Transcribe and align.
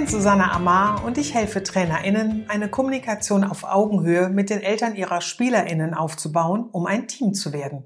Bin 0.00 0.08
Susanne 0.08 0.50
Amar 0.50 1.04
und 1.04 1.18
ich 1.18 1.34
helfe 1.34 1.62
TrainerInnen, 1.62 2.48
eine 2.48 2.70
Kommunikation 2.70 3.44
auf 3.44 3.64
Augenhöhe 3.64 4.30
mit 4.30 4.48
den 4.48 4.62
Eltern 4.62 4.94
ihrer 4.94 5.20
SpielerInnen 5.20 5.92
aufzubauen, 5.92 6.70
um 6.72 6.86
ein 6.86 7.06
Team 7.06 7.34
zu 7.34 7.52
werden. 7.52 7.84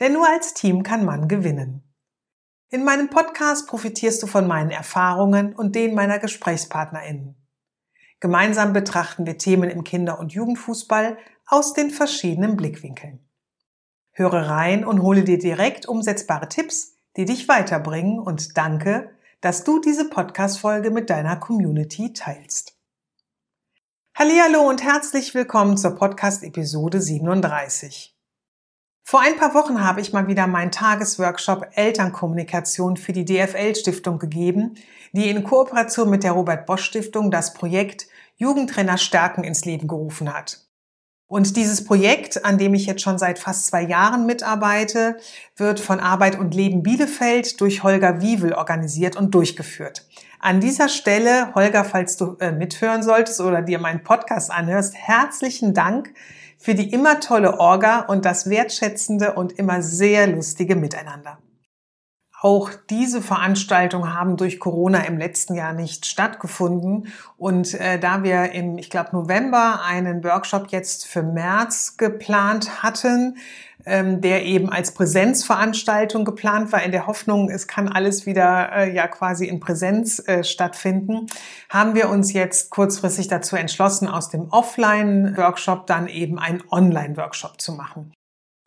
Denn 0.00 0.14
nur 0.14 0.26
als 0.28 0.54
Team 0.54 0.82
kann 0.82 1.04
man 1.04 1.28
gewinnen. 1.28 1.84
In 2.70 2.82
meinem 2.82 3.10
Podcast 3.10 3.68
profitierst 3.68 4.20
du 4.24 4.26
von 4.26 4.48
meinen 4.48 4.70
Erfahrungen 4.72 5.54
und 5.54 5.76
denen 5.76 5.94
meiner 5.94 6.18
GesprächspartnerInnen. 6.18 7.36
Gemeinsam 8.18 8.72
betrachten 8.72 9.24
wir 9.24 9.38
Themen 9.38 9.70
im 9.70 9.84
Kinder- 9.84 10.18
und 10.18 10.32
Jugendfußball 10.32 11.16
aus 11.46 11.74
den 11.74 11.90
verschiedenen 11.90 12.56
Blickwinkeln. 12.56 13.20
Höre 14.10 14.48
rein 14.48 14.84
und 14.84 15.00
hole 15.00 15.22
dir 15.22 15.38
direkt 15.38 15.86
umsetzbare 15.86 16.48
Tipps, 16.48 16.96
die 17.16 17.24
dich 17.24 17.46
weiterbringen 17.46 18.18
und 18.18 18.58
danke, 18.58 19.12
dass 19.40 19.64
du 19.64 19.80
diese 19.80 20.10
Podcast-Folge 20.10 20.90
mit 20.90 21.08
deiner 21.08 21.36
Community 21.36 22.12
teilst. 22.12 22.76
Hallo 24.14 24.68
und 24.68 24.82
herzlich 24.82 25.34
willkommen 25.34 25.78
zur 25.78 25.92
Podcast-Episode 25.92 27.00
37. 27.00 28.14
Vor 29.02 29.22
ein 29.22 29.36
paar 29.36 29.54
Wochen 29.54 29.82
habe 29.82 30.02
ich 30.02 30.12
mal 30.12 30.26
wieder 30.26 30.46
meinen 30.46 30.70
Tagesworkshop 30.70 31.68
Elternkommunikation 31.72 32.98
für 32.98 33.14
die 33.14 33.24
DFL-Stiftung 33.24 34.18
gegeben, 34.18 34.74
die 35.12 35.30
in 35.30 35.42
Kooperation 35.42 36.10
mit 36.10 36.22
der 36.22 36.32
Robert 36.32 36.66
Bosch 36.66 36.84
Stiftung 36.84 37.30
das 37.30 37.54
Projekt 37.54 38.08
Jugendtrainer 38.36 38.98
stärken 38.98 39.42
ins 39.42 39.64
Leben 39.64 39.88
gerufen 39.88 40.34
hat. 40.34 40.69
Und 41.30 41.54
dieses 41.54 41.84
Projekt, 41.84 42.44
an 42.44 42.58
dem 42.58 42.74
ich 42.74 42.86
jetzt 42.86 43.02
schon 43.02 43.16
seit 43.16 43.38
fast 43.38 43.68
zwei 43.68 43.82
Jahren 43.82 44.26
mitarbeite, 44.26 45.16
wird 45.56 45.78
von 45.78 46.00
Arbeit 46.00 46.36
und 46.36 46.56
Leben 46.56 46.82
Bielefeld 46.82 47.60
durch 47.60 47.84
Holger 47.84 48.20
Wiewel 48.20 48.52
organisiert 48.52 49.14
und 49.14 49.32
durchgeführt. 49.32 50.08
An 50.40 50.58
dieser 50.58 50.88
Stelle, 50.88 51.54
Holger, 51.54 51.84
falls 51.84 52.16
du 52.16 52.36
äh, 52.40 52.50
mithören 52.50 53.04
solltest 53.04 53.40
oder 53.40 53.62
dir 53.62 53.78
meinen 53.78 54.02
Podcast 54.02 54.50
anhörst, 54.50 54.96
herzlichen 54.96 55.72
Dank 55.72 56.12
für 56.58 56.74
die 56.74 56.90
immer 56.92 57.20
tolle 57.20 57.60
Orga 57.60 58.00
und 58.00 58.24
das 58.24 58.50
wertschätzende 58.50 59.34
und 59.34 59.52
immer 59.52 59.82
sehr 59.82 60.26
lustige 60.26 60.74
Miteinander. 60.74 61.38
Auch 62.42 62.70
diese 62.88 63.20
Veranstaltungen 63.20 64.14
haben 64.14 64.38
durch 64.38 64.58
Corona 64.60 65.00
im 65.00 65.18
letzten 65.18 65.54
Jahr 65.54 65.74
nicht 65.74 66.06
stattgefunden. 66.06 67.08
Und 67.36 67.74
äh, 67.74 67.98
da 67.98 68.22
wir 68.22 68.52
im, 68.52 68.78
ich 68.78 68.88
glaube, 68.88 69.10
November 69.12 69.82
einen 69.84 70.24
Workshop 70.24 70.68
jetzt 70.68 71.06
für 71.06 71.22
März 71.22 71.98
geplant 71.98 72.82
hatten, 72.82 73.36
ähm, 73.84 74.22
der 74.22 74.46
eben 74.46 74.70
als 74.70 74.92
Präsenzveranstaltung 74.92 76.24
geplant 76.24 76.72
war, 76.72 76.82
in 76.82 76.92
der 76.92 77.06
Hoffnung, 77.06 77.50
es 77.50 77.66
kann 77.66 77.88
alles 77.88 78.24
wieder 78.24 78.72
äh, 78.72 78.94
ja 78.94 79.06
quasi 79.06 79.44
in 79.44 79.60
Präsenz 79.60 80.26
äh, 80.26 80.42
stattfinden, 80.42 81.26
haben 81.68 81.94
wir 81.94 82.08
uns 82.08 82.32
jetzt 82.32 82.70
kurzfristig 82.70 83.28
dazu 83.28 83.56
entschlossen, 83.56 84.08
aus 84.08 84.30
dem 84.30 84.48
Offline-Workshop 84.48 85.86
dann 85.86 86.08
eben 86.08 86.38
einen 86.38 86.62
Online-Workshop 86.70 87.60
zu 87.60 87.72
machen. 87.72 88.14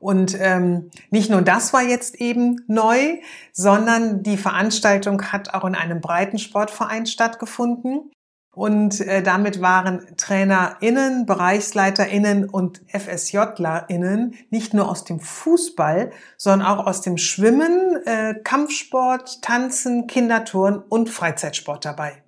Und 0.03 0.37
ähm, 0.37 0.91
nicht 1.11 1.29
nur 1.29 1.41
das 1.41 1.71
war 1.71 1.81
jetzt 1.81 2.15
eben 2.15 2.61
neu, 2.67 3.19
sondern 3.53 4.21
die 4.21 4.35
Veranstaltung 4.35 5.31
hat 5.31 5.53
auch 5.53 5.63
in 5.63 5.75
einem 5.75 6.01
breiten 6.01 6.37
Sportverein 6.37 7.05
stattgefunden. 7.05 8.11
Und 8.53 8.99
äh, 8.99 9.23
damit 9.23 9.61
waren 9.61 10.05
TrainerInnen, 10.17 11.25
BereichsleiterInnen 11.25 12.49
und 12.49 12.81
FSJlerInnen 12.87 14.35
nicht 14.49 14.73
nur 14.73 14.89
aus 14.89 15.05
dem 15.05 15.21
Fußball, 15.21 16.11
sondern 16.37 16.67
auch 16.67 16.85
aus 16.85 17.01
dem 17.01 17.17
Schwimmen, 17.17 17.95
äh, 18.05 18.35
Kampfsport, 18.43 19.41
Tanzen, 19.41 20.05
Kinderturnen 20.05 20.83
und 20.89 21.09
Freizeitsport 21.09 21.85
dabei. 21.85 22.22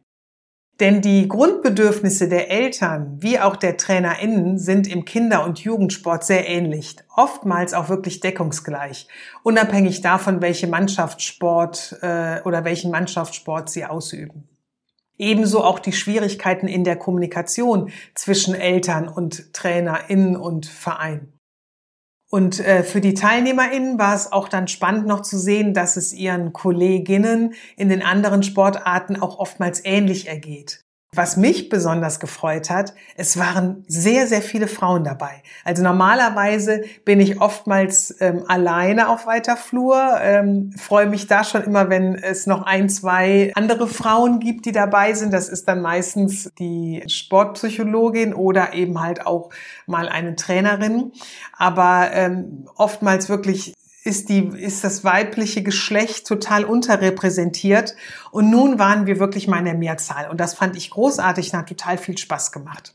Denn 0.82 1.00
die 1.02 1.30
Grundbedürfnisse 1.30 2.28
der 2.28 2.52
Eltern 2.52 3.18
wie 3.22 3.40
auch 3.40 3.56
der 3.56 3.78
TrainerInnen 3.78 4.58
sind 4.60 4.88
im 4.88 5.06
Kinder- 5.06 5.46
und 5.46 5.60
Jugendsport 5.60 6.26
sehr 6.26 6.50
ähnlich, 6.50 6.98
oftmals 7.16 7.74
auch 7.74 7.88
wirklich 7.88 8.20
deckungsgleich, 8.20 9.08
unabhängig 9.44 10.02
davon, 10.02 10.42
welche 10.42 10.68
Mannschaftssport 10.68 11.98
äh, 12.02 12.42
oder 12.44 12.66
welchen 12.66 12.92
Mannschaftssport 12.92 13.70
sie 13.70 13.86
ausüben. 13.86 14.50
Ebenso 15.18 15.64
auch 15.64 15.80
die 15.80 15.94
Schwierigkeiten 15.94 16.68
in 16.68 16.84
der 16.84 16.98
Kommunikation 16.98 17.92
zwischen 18.14 18.54
Eltern 18.54 19.08
und 19.08 19.54
TrainerInnen 19.54 20.36
und 20.36 20.66
Verein. 20.66 21.35
Und 22.36 22.60
äh, 22.60 22.84
für 22.84 23.00
die 23.00 23.14
TeilnehmerInnen 23.14 23.98
war 23.98 24.14
es 24.14 24.34
auch 24.34 24.50
dann 24.50 24.68
spannend 24.68 25.08
noch 25.08 25.22
zu 25.22 25.38
sehen, 25.40 25.74
dass 25.74 25.96
es 25.96 26.12
ihren 26.12 26.52
Kolleginnen 26.52 27.54
in 27.78 27.88
den 27.88 28.02
anderen 28.02 28.44
Sportarten 28.44 29.16
auch 29.16 29.40
oftmals 29.40 29.86
ähnlich 29.86 30.28
ergeht. 30.28 30.85
Was 31.16 31.38
mich 31.38 31.70
besonders 31.70 32.20
gefreut 32.20 32.70
hat, 32.70 32.94
es 33.16 33.38
waren 33.40 33.86
sehr, 33.88 34.28
sehr 34.28 34.42
viele 34.42 34.68
Frauen 34.68 35.06
dabei. 35.06 35.42
Also 35.64 35.82
normalerweise 35.82 36.84
bin 37.06 37.22
ich 37.22 37.40
oftmals 37.40 38.16
ähm, 38.20 38.44
alleine 38.48 39.08
auf 39.08 39.26
weiter 39.26 39.56
Flur, 39.56 40.20
ähm, 40.22 40.74
freue 40.78 41.06
mich 41.06 41.28
da 41.28 41.46
schon 41.46 41.64
immer, 41.64 41.90
wenn 41.90 42.16
es 42.16 42.48
noch 42.48 42.64
ein, 42.64 42.90
zwei 42.90 43.54
andere 43.56 43.88
Frauen 43.88 44.40
gibt, 44.42 44.66
die 44.66 44.74
dabei 44.74 45.14
sind. 45.14 45.34
Das 45.34 45.48
ist 45.48 45.68
dann 45.70 45.82
meistens 45.82 46.52
die 46.60 47.04
Sportpsychologin 47.08 48.34
oder 48.34 48.74
eben 48.74 49.00
halt 49.00 49.26
auch 49.26 49.52
mal 49.86 50.10
eine 50.10 50.36
Trainerin. 50.36 51.14
Aber 51.58 52.10
ähm, 52.12 52.68
oftmals 52.76 53.30
wirklich 53.30 53.74
ist 54.06 54.30
die, 54.30 54.48
ist 54.48 54.84
das 54.84 55.04
weibliche 55.04 55.64
Geschlecht 55.64 56.28
total 56.28 56.64
unterrepräsentiert. 56.64 57.96
Und 58.32 58.52
nun 58.52 58.78
waren 58.78 59.08
wir 59.08 59.20
wirklich 59.20 59.48
mal 59.48 59.58
in 59.58 59.66
der 59.66 59.74
Mehrzahl. 59.74 60.30
Und 60.30 60.40
das 60.40 60.54
fand 60.54 60.78
ich 60.78 60.92
großartig 60.92 61.52
und 61.52 61.60
hat 61.60 61.70
total 61.70 61.98
viel 61.98 62.18
Spaß 62.18 62.52
gemacht. 62.52 62.94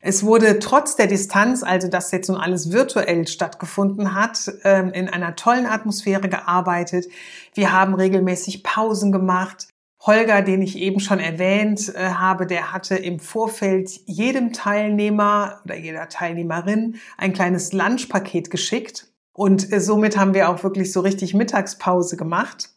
Es 0.00 0.24
wurde 0.24 0.58
trotz 0.58 0.96
der 0.96 1.06
Distanz, 1.06 1.62
also 1.62 1.86
dass 1.86 2.10
jetzt 2.10 2.28
nun 2.28 2.38
alles 2.38 2.72
virtuell 2.72 3.28
stattgefunden 3.28 4.14
hat, 4.16 4.52
ähm, 4.64 4.92
in 4.92 5.08
einer 5.08 5.36
tollen 5.36 5.64
Atmosphäre 5.64 6.28
gearbeitet. 6.28 7.06
Wir 7.54 7.70
haben 7.70 7.94
regelmäßig 7.94 8.64
Pausen 8.64 9.12
gemacht. 9.12 9.68
Holger, 10.00 10.42
den 10.42 10.60
ich 10.60 10.76
eben 10.76 10.98
schon 10.98 11.20
erwähnt 11.20 11.94
äh, 11.94 12.08
habe, 12.08 12.48
der 12.48 12.72
hatte 12.72 12.96
im 12.96 13.20
Vorfeld 13.20 13.90
jedem 14.06 14.52
Teilnehmer 14.52 15.60
oder 15.64 15.76
jeder 15.76 16.08
Teilnehmerin 16.08 16.96
ein 17.16 17.32
kleines 17.32 17.72
Lunchpaket 17.72 18.50
geschickt 18.50 19.11
und 19.32 19.72
äh, 19.72 19.80
somit 19.80 20.16
haben 20.16 20.34
wir 20.34 20.50
auch 20.50 20.62
wirklich 20.62 20.92
so 20.92 21.00
richtig 21.00 21.34
Mittagspause 21.34 22.16
gemacht. 22.16 22.70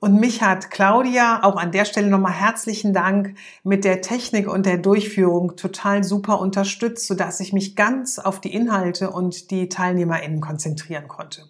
Und 0.00 0.18
mich 0.18 0.42
hat 0.42 0.70
Claudia 0.70 1.42
auch 1.42 1.56
an 1.56 1.72
der 1.72 1.84
Stelle 1.84 2.08
nochmal 2.08 2.32
herzlichen 2.32 2.94
Dank 2.94 3.36
mit 3.62 3.84
der 3.84 4.00
Technik 4.00 4.48
und 4.48 4.64
der 4.64 4.78
Durchführung 4.78 5.56
total 5.56 6.04
super 6.04 6.40
unterstützt, 6.40 7.06
sodass 7.06 7.38
ich 7.40 7.52
mich 7.52 7.76
ganz 7.76 8.18
auf 8.18 8.40
die 8.40 8.54
Inhalte 8.54 9.10
und 9.10 9.50
die 9.50 9.68
TeilnehmerInnen 9.68 10.40
konzentrieren 10.40 11.06
konnte. 11.06 11.42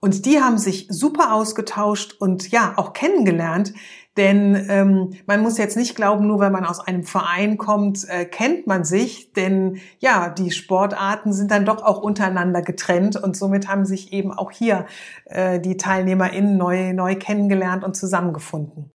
Und 0.00 0.26
die 0.26 0.40
haben 0.40 0.58
sich 0.58 0.86
super 0.90 1.32
ausgetauscht 1.32 2.16
und 2.18 2.50
ja, 2.50 2.74
auch 2.76 2.92
kennengelernt, 2.92 3.72
denn 4.18 4.66
ähm, 4.68 5.12
man 5.26 5.40
muss 5.40 5.56
jetzt 5.58 5.76
nicht 5.76 5.94
glauben, 5.94 6.26
nur 6.26 6.40
weil 6.40 6.50
man 6.50 6.64
aus 6.64 6.80
einem 6.80 7.04
Verein 7.04 7.56
kommt, 7.56 8.06
äh, 8.08 8.24
kennt 8.24 8.66
man 8.66 8.84
sich. 8.84 9.32
Denn 9.32 9.78
ja, 10.00 10.28
die 10.28 10.50
Sportarten 10.50 11.32
sind 11.32 11.52
dann 11.52 11.64
doch 11.64 11.82
auch 11.82 12.02
untereinander 12.02 12.60
getrennt 12.60 13.16
und 13.16 13.36
somit 13.36 13.68
haben 13.68 13.86
sich 13.86 14.12
eben 14.12 14.32
auch 14.32 14.50
hier 14.50 14.86
äh, 15.26 15.60
die 15.60 15.76
TeilnehmerInnen 15.76 16.56
neu, 16.56 16.92
neu 16.92 17.14
kennengelernt 17.14 17.84
und 17.84 17.96
zusammengefunden. 17.96 18.90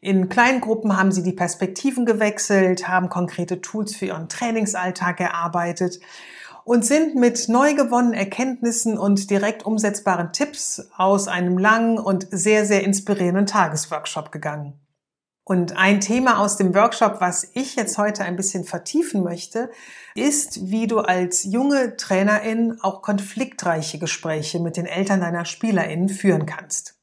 In 0.00 0.28
kleinen 0.28 0.60
Gruppen 0.60 0.96
haben 0.96 1.10
sie 1.10 1.24
die 1.24 1.32
Perspektiven 1.32 2.06
gewechselt, 2.06 2.86
haben 2.86 3.08
konkrete 3.08 3.60
Tools 3.60 3.96
für 3.96 4.06
ihren 4.06 4.28
Trainingsalltag 4.28 5.20
erarbeitet 5.20 5.98
und 6.68 6.84
sind 6.84 7.14
mit 7.14 7.48
neu 7.48 7.72
gewonnenen 7.72 8.12
Erkenntnissen 8.12 8.98
und 8.98 9.30
direkt 9.30 9.64
umsetzbaren 9.64 10.34
Tipps 10.34 10.90
aus 10.98 11.26
einem 11.26 11.56
langen 11.56 11.96
und 11.98 12.26
sehr, 12.30 12.66
sehr 12.66 12.84
inspirierenden 12.84 13.46
Tagesworkshop 13.46 14.30
gegangen. 14.30 14.78
Und 15.44 15.78
ein 15.78 16.02
Thema 16.02 16.40
aus 16.40 16.58
dem 16.58 16.74
Workshop, 16.74 17.22
was 17.22 17.48
ich 17.54 17.76
jetzt 17.76 17.96
heute 17.96 18.22
ein 18.22 18.36
bisschen 18.36 18.64
vertiefen 18.64 19.24
möchte, 19.24 19.70
ist, 20.14 20.70
wie 20.70 20.86
du 20.86 20.98
als 20.98 21.44
junge 21.44 21.96
Trainerin 21.96 22.78
auch 22.82 23.00
konfliktreiche 23.00 23.98
Gespräche 23.98 24.60
mit 24.60 24.76
den 24.76 24.84
Eltern 24.84 25.22
deiner 25.22 25.46
Spielerinnen 25.46 26.10
führen 26.10 26.44
kannst. 26.44 26.96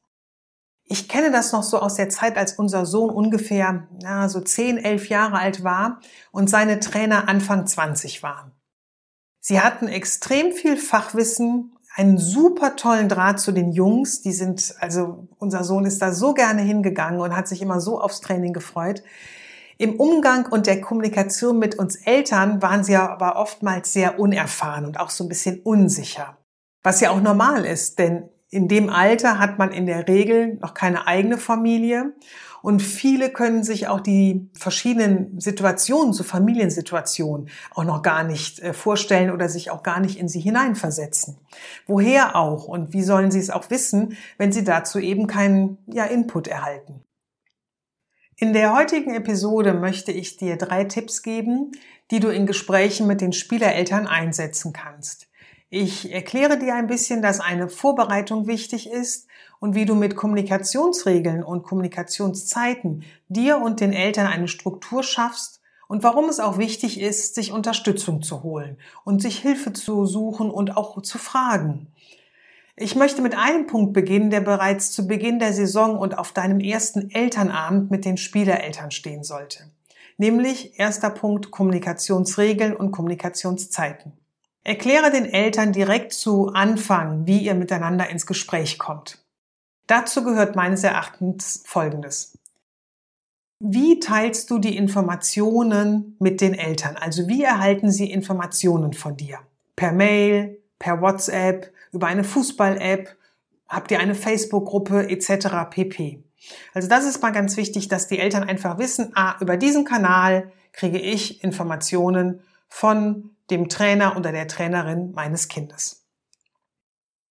Ich 0.84 1.08
kenne 1.08 1.32
das 1.32 1.50
noch 1.50 1.64
so 1.64 1.80
aus 1.80 1.96
der 1.96 2.08
Zeit, 2.08 2.36
als 2.36 2.52
unser 2.52 2.86
Sohn 2.86 3.10
ungefähr 3.10 3.88
ja, 4.00 4.28
so 4.28 4.40
10, 4.40 4.78
11 4.78 5.08
Jahre 5.08 5.40
alt 5.40 5.64
war 5.64 5.98
und 6.30 6.48
seine 6.48 6.78
Trainer 6.78 7.28
Anfang 7.28 7.66
20 7.66 8.22
waren. 8.22 8.55
Sie 9.48 9.60
hatten 9.60 9.86
extrem 9.86 10.50
viel 10.50 10.76
Fachwissen, 10.76 11.76
einen 11.94 12.18
super 12.18 12.74
tollen 12.74 13.08
Draht 13.08 13.38
zu 13.38 13.52
den 13.52 13.70
Jungs. 13.70 14.20
Die 14.20 14.32
sind, 14.32 14.74
also 14.80 15.28
unser 15.38 15.62
Sohn 15.62 15.84
ist 15.84 16.02
da 16.02 16.10
so 16.10 16.34
gerne 16.34 16.62
hingegangen 16.62 17.20
und 17.20 17.36
hat 17.36 17.46
sich 17.46 17.62
immer 17.62 17.80
so 17.80 18.00
aufs 18.00 18.20
Training 18.20 18.52
gefreut. 18.52 19.04
Im 19.78 20.00
Umgang 20.00 20.46
und 20.46 20.66
der 20.66 20.80
Kommunikation 20.80 21.60
mit 21.60 21.78
uns 21.78 21.94
Eltern 21.94 22.60
waren 22.60 22.82
sie 22.82 22.96
aber 22.96 23.36
oftmals 23.36 23.92
sehr 23.92 24.18
unerfahren 24.18 24.84
und 24.84 24.98
auch 24.98 25.10
so 25.10 25.22
ein 25.22 25.28
bisschen 25.28 25.60
unsicher. 25.60 26.38
Was 26.82 27.00
ja 27.00 27.10
auch 27.10 27.20
normal 27.20 27.64
ist, 27.64 28.00
denn 28.00 28.28
in 28.50 28.66
dem 28.66 28.90
Alter 28.90 29.38
hat 29.38 29.58
man 29.58 29.70
in 29.70 29.86
der 29.86 30.08
Regel 30.08 30.54
noch 30.54 30.74
keine 30.74 31.06
eigene 31.06 31.38
Familie 31.38 32.14
und 32.66 32.80
viele 32.80 33.30
können 33.30 33.62
sich 33.62 33.86
auch 33.86 34.00
die 34.00 34.50
verschiedenen 34.52 35.38
Situationen, 35.38 36.12
so 36.12 36.24
Familiensituationen, 36.24 37.48
auch 37.72 37.84
noch 37.84 38.02
gar 38.02 38.24
nicht 38.24 38.58
äh, 38.58 38.72
vorstellen 38.72 39.30
oder 39.30 39.48
sich 39.48 39.70
auch 39.70 39.84
gar 39.84 40.00
nicht 40.00 40.18
in 40.18 40.26
sie 40.26 40.40
hineinversetzen. 40.40 41.38
Woher 41.86 42.34
auch 42.34 42.66
und 42.66 42.92
wie 42.92 43.04
sollen 43.04 43.30
sie 43.30 43.38
es 43.38 43.50
auch 43.50 43.70
wissen, 43.70 44.16
wenn 44.36 44.50
sie 44.50 44.64
dazu 44.64 44.98
eben 44.98 45.28
keinen 45.28 45.78
ja, 45.86 46.06
Input 46.06 46.48
erhalten? 46.48 47.04
In 48.36 48.52
der 48.52 48.74
heutigen 48.74 49.14
Episode 49.14 49.72
möchte 49.72 50.10
ich 50.10 50.36
dir 50.36 50.56
drei 50.56 50.82
Tipps 50.82 51.22
geben, 51.22 51.70
die 52.10 52.18
du 52.18 52.30
in 52.30 52.46
Gesprächen 52.46 53.06
mit 53.06 53.20
den 53.20 53.32
Spielereltern 53.32 54.08
einsetzen 54.08 54.72
kannst. 54.72 55.28
Ich 55.68 56.12
erkläre 56.12 56.58
dir 56.58 56.74
ein 56.74 56.86
bisschen, 56.86 57.22
dass 57.22 57.40
eine 57.40 57.68
Vorbereitung 57.68 58.46
wichtig 58.46 58.88
ist 58.88 59.26
und 59.58 59.74
wie 59.74 59.84
du 59.84 59.96
mit 59.96 60.14
Kommunikationsregeln 60.14 61.42
und 61.42 61.64
Kommunikationszeiten 61.64 63.02
dir 63.28 63.58
und 63.58 63.80
den 63.80 63.92
Eltern 63.92 64.28
eine 64.28 64.46
Struktur 64.46 65.02
schaffst 65.02 65.60
und 65.88 66.04
warum 66.04 66.28
es 66.28 66.38
auch 66.38 66.58
wichtig 66.58 67.00
ist, 67.00 67.34
sich 67.34 67.50
Unterstützung 67.50 68.22
zu 68.22 68.44
holen 68.44 68.78
und 69.04 69.20
sich 69.20 69.38
Hilfe 69.40 69.72
zu 69.72 70.06
suchen 70.06 70.50
und 70.50 70.76
auch 70.76 71.02
zu 71.02 71.18
fragen. 71.18 71.88
Ich 72.76 72.94
möchte 72.94 73.22
mit 73.22 73.36
einem 73.36 73.66
Punkt 73.66 73.92
beginnen, 73.92 74.30
der 74.30 74.42
bereits 74.42 74.92
zu 74.92 75.08
Beginn 75.08 75.40
der 75.40 75.52
Saison 75.52 75.98
und 75.98 76.16
auf 76.16 76.32
deinem 76.32 76.60
ersten 76.60 77.10
Elternabend 77.10 77.90
mit 77.90 78.04
den 78.04 78.18
Spielereltern 78.18 78.92
stehen 78.92 79.24
sollte. 79.24 79.70
Nämlich 80.16 80.78
erster 80.78 81.10
Punkt 81.10 81.50
Kommunikationsregeln 81.50 82.76
und 82.76 82.92
Kommunikationszeiten. 82.92 84.12
Erkläre 84.66 85.12
den 85.12 85.26
Eltern 85.26 85.72
direkt 85.72 86.12
zu 86.12 86.48
Anfang, 86.48 87.24
wie 87.24 87.38
ihr 87.38 87.54
miteinander 87.54 88.10
ins 88.10 88.26
Gespräch 88.26 88.80
kommt. 88.80 89.24
Dazu 89.86 90.24
gehört 90.24 90.56
meines 90.56 90.82
Erachtens 90.82 91.62
Folgendes. 91.64 92.36
Wie 93.60 94.00
teilst 94.00 94.50
du 94.50 94.58
die 94.58 94.76
Informationen 94.76 96.16
mit 96.18 96.40
den 96.40 96.52
Eltern? 96.52 96.96
Also 96.96 97.28
wie 97.28 97.44
erhalten 97.44 97.92
sie 97.92 98.10
Informationen 98.10 98.92
von 98.92 99.16
dir? 99.16 99.38
Per 99.76 99.92
Mail, 99.92 100.58
per 100.80 101.00
WhatsApp, 101.00 101.72
über 101.92 102.08
eine 102.08 102.24
Fußball-App, 102.24 103.16
habt 103.68 103.92
ihr 103.92 104.00
eine 104.00 104.16
Facebook-Gruppe 104.16 105.08
etc. 105.08 105.70
pp. 105.70 106.24
Also 106.74 106.88
das 106.88 107.04
ist 107.04 107.22
mal 107.22 107.30
ganz 107.30 107.56
wichtig, 107.56 107.86
dass 107.86 108.08
die 108.08 108.18
Eltern 108.18 108.42
einfach 108.42 108.78
wissen, 108.78 109.12
ah, 109.14 109.36
über 109.38 109.56
diesen 109.56 109.84
Kanal 109.84 110.50
kriege 110.72 110.98
ich 110.98 111.44
Informationen 111.44 112.40
von 112.68 113.30
dem 113.50 113.68
Trainer 113.68 114.16
oder 114.16 114.32
der 114.32 114.48
Trainerin 114.48 115.12
meines 115.12 115.48
Kindes. 115.48 116.06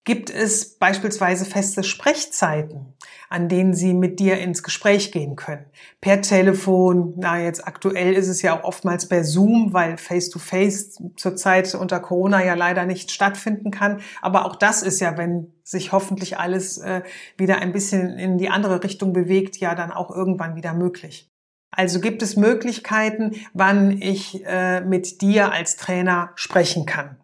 Gibt 0.06 0.30
es 0.30 0.78
beispielsweise 0.78 1.46
feste 1.46 1.84
Sprechzeiten, 1.84 2.94
an 3.28 3.50
denen 3.50 3.74
Sie 3.74 3.96
mit 3.96 4.20
dir 4.20 4.38
ins 4.38 4.62
Gespräch 4.62 5.12
gehen 5.12 5.36
können? 5.36 5.66
Per 6.00 6.22
Telefon, 6.22 7.16
na 7.18 7.42
jetzt 7.42 7.68
aktuell 7.68 8.14
ist 8.14 8.28
es 8.28 8.44
ja 8.44 8.56
auch 8.56 8.64
oftmals 8.66 9.10
per 9.10 9.24
Zoom, 9.24 9.74
weil 9.74 9.98
Face-to-Face 9.98 11.02
zurzeit 11.16 11.74
unter 11.74 12.00
Corona 12.00 12.46
ja 12.46 12.54
leider 12.54 12.86
nicht 12.86 13.10
stattfinden 13.10 13.72
kann. 13.72 14.00
Aber 14.22 14.46
auch 14.46 14.56
das 14.56 14.84
ist 14.84 15.00
ja, 15.02 15.18
wenn 15.18 15.52
sich 15.64 15.92
hoffentlich 15.92 16.38
alles 16.38 16.78
äh, 16.78 17.02
wieder 17.36 17.58
ein 17.58 17.72
bisschen 17.72 18.20
in 18.20 18.38
die 18.38 18.50
andere 18.50 18.84
Richtung 18.84 19.12
bewegt, 19.12 19.58
ja 19.58 19.74
dann 19.74 19.92
auch 19.92 20.12
irgendwann 20.12 20.56
wieder 20.56 20.76
möglich. 20.76 21.35
Also 21.76 22.00
gibt 22.00 22.22
es 22.22 22.36
Möglichkeiten, 22.36 23.36
wann 23.54 24.02
ich 24.02 24.44
äh, 24.46 24.82
mit 24.82 25.22
dir 25.22 25.52
als 25.52 25.76
Trainer 25.78 26.32
sprechen 26.36 26.86
kann. 26.86 27.18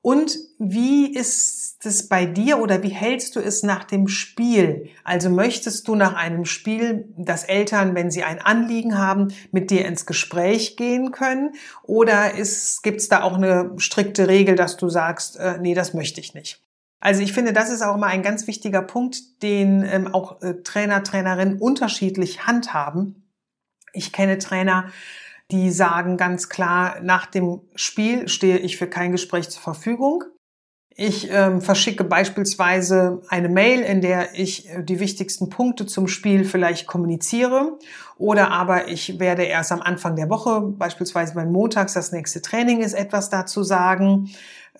Und 0.00 0.38
wie 0.58 1.12
ist 1.12 1.84
es 1.84 2.08
bei 2.08 2.24
dir 2.24 2.60
oder 2.60 2.82
wie 2.82 2.88
hältst 2.88 3.36
du 3.36 3.40
es 3.40 3.62
nach 3.62 3.84
dem 3.84 4.06
Spiel? 4.08 4.88
Also 5.04 5.28
möchtest 5.28 5.88
du 5.88 5.96
nach 5.96 6.14
einem 6.14 6.44
Spiel, 6.44 7.12
dass 7.16 7.44
Eltern, 7.44 7.94
wenn 7.94 8.10
sie 8.10 8.22
ein 8.22 8.40
Anliegen 8.40 8.96
haben, 8.96 9.28
mit 9.50 9.70
dir 9.70 9.84
ins 9.84 10.06
Gespräch 10.06 10.76
gehen 10.76 11.10
können? 11.10 11.50
Oder 11.82 12.30
gibt 12.82 13.00
es 13.00 13.08
da 13.08 13.22
auch 13.22 13.34
eine 13.34 13.72
strikte 13.78 14.28
Regel, 14.28 14.54
dass 14.54 14.76
du 14.76 14.88
sagst, 14.88 15.36
äh, 15.36 15.58
nee, 15.60 15.74
das 15.74 15.94
möchte 15.94 16.20
ich 16.20 16.32
nicht? 16.32 16.62
Also 17.00 17.22
ich 17.22 17.32
finde, 17.32 17.52
das 17.52 17.70
ist 17.70 17.82
auch 17.82 17.96
immer 17.96 18.06
ein 18.06 18.22
ganz 18.22 18.46
wichtiger 18.46 18.82
Punkt, 18.82 19.42
den 19.42 19.84
ähm, 19.84 20.12
auch 20.12 20.42
äh, 20.42 20.54
Trainer, 20.62 21.02
Trainerinnen 21.02 21.58
unterschiedlich 21.58 22.46
handhaben. 22.46 23.27
Ich 23.92 24.12
kenne 24.12 24.38
Trainer, 24.38 24.90
die 25.50 25.70
sagen 25.70 26.16
ganz 26.16 26.48
klar, 26.48 27.00
nach 27.02 27.26
dem 27.26 27.62
Spiel 27.74 28.28
stehe 28.28 28.58
ich 28.58 28.76
für 28.76 28.86
kein 28.86 29.12
Gespräch 29.12 29.48
zur 29.48 29.62
Verfügung. 29.62 30.24
Ich 31.00 31.30
ähm, 31.30 31.60
verschicke 31.60 32.02
beispielsweise 32.02 33.22
eine 33.28 33.48
Mail, 33.48 33.82
in 33.82 34.00
der 34.00 34.34
ich 34.34 34.68
äh, 34.68 34.82
die 34.82 34.98
wichtigsten 34.98 35.48
Punkte 35.48 35.86
zum 35.86 36.08
Spiel 36.08 36.44
vielleicht 36.44 36.88
kommuniziere. 36.88 37.78
Oder 38.16 38.50
aber 38.50 38.88
ich 38.88 39.20
werde 39.20 39.44
erst 39.44 39.70
am 39.70 39.80
Anfang 39.80 40.16
der 40.16 40.28
Woche, 40.28 40.60
beispielsweise 40.60 41.34
beim 41.34 41.52
Montags, 41.52 41.92
das 41.92 42.10
nächste 42.10 42.42
Training 42.42 42.80
ist, 42.80 42.94
etwas 42.94 43.30
dazu 43.30 43.62
sagen. 43.62 44.28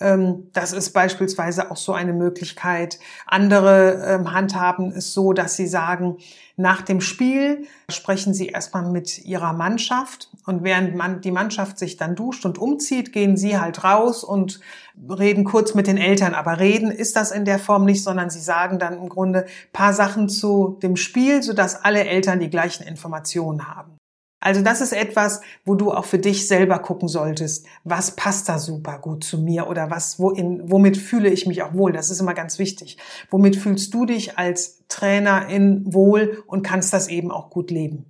Ähm, 0.01 0.49
das 0.53 0.73
ist 0.73 0.93
beispielsweise 0.93 1.71
auch 1.71 1.77
so 1.77 1.93
eine 1.93 2.13
Möglichkeit. 2.13 2.99
Andere 3.27 4.05
ähm, 4.07 4.33
handhaben 4.33 4.93
es 4.93 5.13
so, 5.13 5.33
dass 5.33 5.57
sie 5.57 5.67
sagen, 5.67 6.19
nach 6.57 6.83
dem 6.83 7.01
Spiel 7.01 7.67
sprechen 7.89 8.35
sie 8.35 8.49
erstmal 8.49 8.91
mit 8.91 9.25
ihrer 9.25 9.53
Mannschaft 9.53 10.29
und 10.45 10.65
während 10.65 10.97
man, 10.97 11.21
die 11.21 11.31
Mannschaft 11.31 11.79
sich 11.79 11.97
dann 11.97 12.17
duscht 12.17 12.45
und 12.45 12.59
umzieht, 12.59 13.13
gehen 13.13 13.37
sie 13.37 13.59
halt 13.59 13.85
raus 13.85 14.25
und 14.25 14.61
reden 15.09 15.45
kurz 15.45 15.75
mit 15.75 15.87
den 15.87 15.99
Eltern. 15.99 16.35
Aber 16.35 16.59
reden 16.59 16.91
ist 16.91 17.15
das 17.15 17.31
in 17.31 17.45
der 17.45 17.61
Form 17.61 17.85
nicht, 17.85 18.03
sondern 18.03 18.31
sie 18.31 18.41
sagen 18.41 18.79
dann 18.79 18.99
im 18.99 19.09
Grunde 19.09 19.47
paar 19.73 19.93
Sachen 19.93 20.29
zu 20.29 20.79
dem 20.83 20.97
Spiel, 20.97 21.43
sodass 21.43 21.77
alle 21.85 22.05
Eltern 22.05 22.41
die 22.41 22.51
gleichen 22.51 22.83
Informationen 22.83 23.69
haben. 23.69 23.98
Also 24.41 24.63
das 24.63 24.81
ist 24.81 24.93
etwas, 24.93 25.41
wo 25.65 25.75
du 25.75 25.93
auch 25.93 26.05
für 26.05 26.19
dich 26.19 26.47
selber 26.47 26.79
gucken 26.79 27.09
solltest, 27.09 27.67
was 27.83 28.15
passt 28.15 28.49
da 28.49 28.59
super 28.59 28.99
gut 28.99 29.25
zu 29.25 29.39
mir 29.39 29.67
oder 29.67 29.91
was, 29.91 30.21
wohin, 30.21 30.71
womit 30.71 30.97
fühle 30.97 31.29
ich 31.29 31.47
mich 31.47 31.63
auch 31.63 31.75
wohl. 31.75 31.93
Das 31.93 32.11
ist 32.11 32.21
immer 32.21 32.35
ganz 32.35 32.59
wichtig. 32.59 32.99
Womit 33.31 33.57
fühlst 33.57 33.93
du 33.95 34.07
dich 34.07 34.39
als 34.39 34.85
Trainerin 34.87 35.83
wohl 35.93 36.45
und 36.47 36.63
kannst 36.63 36.93
das 36.93 37.09
eben 37.09 37.33
auch 37.33 37.51
gut 37.51 37.71
leben. 37.73 38.07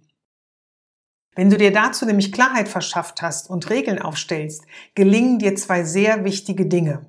Wenn 1.34 1.50
du 1.50 1.56
dir 1.56 1.72
dazu 1.72 2.04
nämlich 2.04 2.32
Klarheit 2.32 2.68
verschafft 2.68 3.22
hast 3.22 3.48
und 3.48 3.70
Regeln 3.70 4.00
aufstellst, 4.00 4.64
gelingen 4.94 5.38
dir 5.38 5.54
zwei 5.54 5.84
sehr 5.84 6.24
wichtige 6.24 6.66
Dinge. 6.66 7.06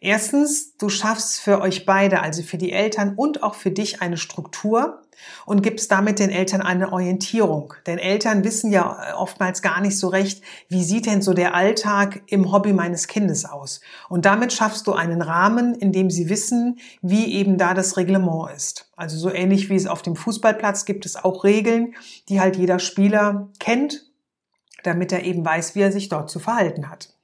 Erstens, 0.00 0.76
du 0.76 0.88
schaffst 0.88 1.40
für 1.40 1.60
euch 1.60 1.84
beide, 1.84 2.20
also 2.20 2.42
für 2.42 2.56
die 2.56 2.70
Eltern 2.70 3.14
und 3.16 3.42
auch 3.42 3.54
für 3.54 3.72
dich 3.72 4.00
eine 4.00 4.16
Struktur 4.16 5.02
und 5.44 5.62
gibst 5.62 5.90
damit 5.90 6.20
den 6.20 6.30
Eltern 6.30 6.62
eine 6.62 6.92
Orientierung. 6.92 7.74
Denn 7.86 7.98
Eltern 7.98 8.44
wissen 8.44 8.70
ja 8.70 9.16
oftmals 9.16 9.60
gar 9.60 9.80
nicht 9.80 9.98
so 9.98 10.06
recht, 10.06 10.42
wie 10.68 10.84
sieht 10.84 11.06
denn 11.06 11.20
so 11.20 11.34
der 11.34 11.52
Alltag 11.54 12.22
im 12.26 12.52
Hobby 12.52 12.72
meines 12.72 13.08
Kindes 13.08 13.44
aus. 13.44 13.80
Und 14.08 14.24
damit 14.24 14.52
schaffst 14.52 14.86
du 14.86 14.92
einen 14.92 15.20
Rahmen, 15.20 15.74
in 15.74 15.90
dem 15.90 16.10
sie 16.10 16.28
wissen, 16.28 16.78
wie 17.02 17.34
eben 17.34 17.58
da 17.58 17.74
das 17.74 17.96
Reglement 17.96 18.52
ist. 18.54 18.92
Also 18.94 19.18
so 19.18 19.32
ähnlich 19.32 19.68
wie 19.68 19.76
es 19.76 19.88
auf 19.88 20.02
dem 20.02 20.14
Fußballplatz 20.14 20.84
gibt 20.84 21.06
es 21.06 21.16
auch 21.16 21.42
Regeln, 21.42 21.94
die 22.28 22.40
halt 22.40 22.56
jeder 22.56 22.78
Spieler 22.78 23.48
kennt, 23.58 24.04
damit 24.84 25.10
er 25.10 25.24
eben 25.24 25.44
weiß, 25.44 25.74
wie 25.74 25.80
er 25.80 25.90
sich 25.90 26.08
dort 26.08 26.30
zu 26.30 26.38
verhalten 26.38 26.88
hat. 26.88 27.17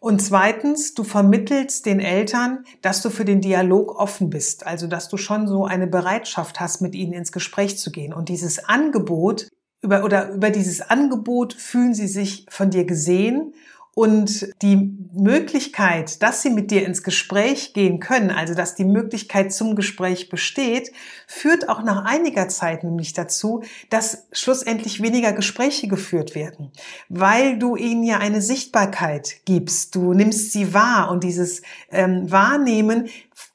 Und 0.00 0.20
zweitens, 0.20 0.94
du 0.94 1.02
vermittelst 1.02 1.84
den 1.84 1.98
Eltern, 1.98 2.64
dass 2.82 3.02
du 3.02 3.10
für 3.10 3.24
den 3.24 3.40
Dialog 3.40 3.98
offen 3.98 4.30
bist, 4.30 4.64
also 4.64 4.86
dass 4.86 5.08
du 5.08 5.16
schon 5.16 5.48
so 5.48 5.64
eine 5.64 5.88
Bereitschaft 5.88 6.60
hast, 6.60 6.80
mit 6.80 6.94
ihnen 6.94 7.12
ins 7.12 7.32
Gespräch 7.32 7.78
zu 7.78 7.90
gehen. 7.90 8.12
Und 8.12 8.28
dieses 8.28 8.64
Angebot, 8.64 9.48
über, 9.82 10.04
oder 10.04 10.30
über 10.30 10.50
dieses 10.50 10.80
Angebot 10.80 11.52
fühlen 11.52 11.94
sie 11.94 12.06
sich 12.06 12.46
von 12.48 12.70
dir 12.70 12.84
gesehen 12.84 13.54
und 13.98 14.52
die 14.62 14.96
Möglichkeit, 15.12 16.22
dass 16.22 16.42
sie 16.42 16.50
mit 16.50 16.70
dir 16.70 16.86
ins 16.86 17.02
Gespräch 17.02 17.72
gehen 17.72 17.98
können, 17.98 18.30
also 18.30 18.54
dass 18.54 18.76
die 18.76 18.84
Möglichkeit 18.84 19.52
zum 19.52 19.74
Gespräch 19.74 20.28
besteht, 20.28 20.92
führt 21.26 21.68
auch 21.68 21.82
nach 21.82 22.04
einiger 22.04 22.48
Zeit 22.48 22.84
nämlich 22.84 23.12
dazu, 23.12 23.64
dass 23.90 24.28
schlussendlich 24.30 25.02
weniger 25.02 25.32
Gespräche 25.32 25.88
geführt 25.88 26.36
werden, 26.36 26.70
weil 27.08 27.58
du 27.58 27.74
ihnen 27.74 28.04
ja 28.04 28.18
eine 28.18 28.40
Sichtbarkeit 28.40 29.44
gibst. 29.46 29.96
Du 29.96 30.12
nimmst 30.12 30.52
sie 30.52 30.72
wahr 30.72 31.10
und 31.10 31.24
dieses 31.24 31.62
ähm, 31.90 32.30
Wahrnehmen 32.30 33.08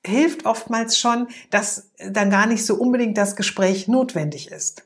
hilft 0.06 0.46
oftmals 0.46 1.00
schon, 1.00 1.28
dass 1.52 1.90
dann 2.06 2.30
gar 2.30 2.48
nicht 2.48 2.66
so 2.66 2.76
unbedingt 2.76 3.18
das 3.18 3.38
Gespräch 3.38 3.88
notwendig 3.88 4.52
ist. 4.52 4.84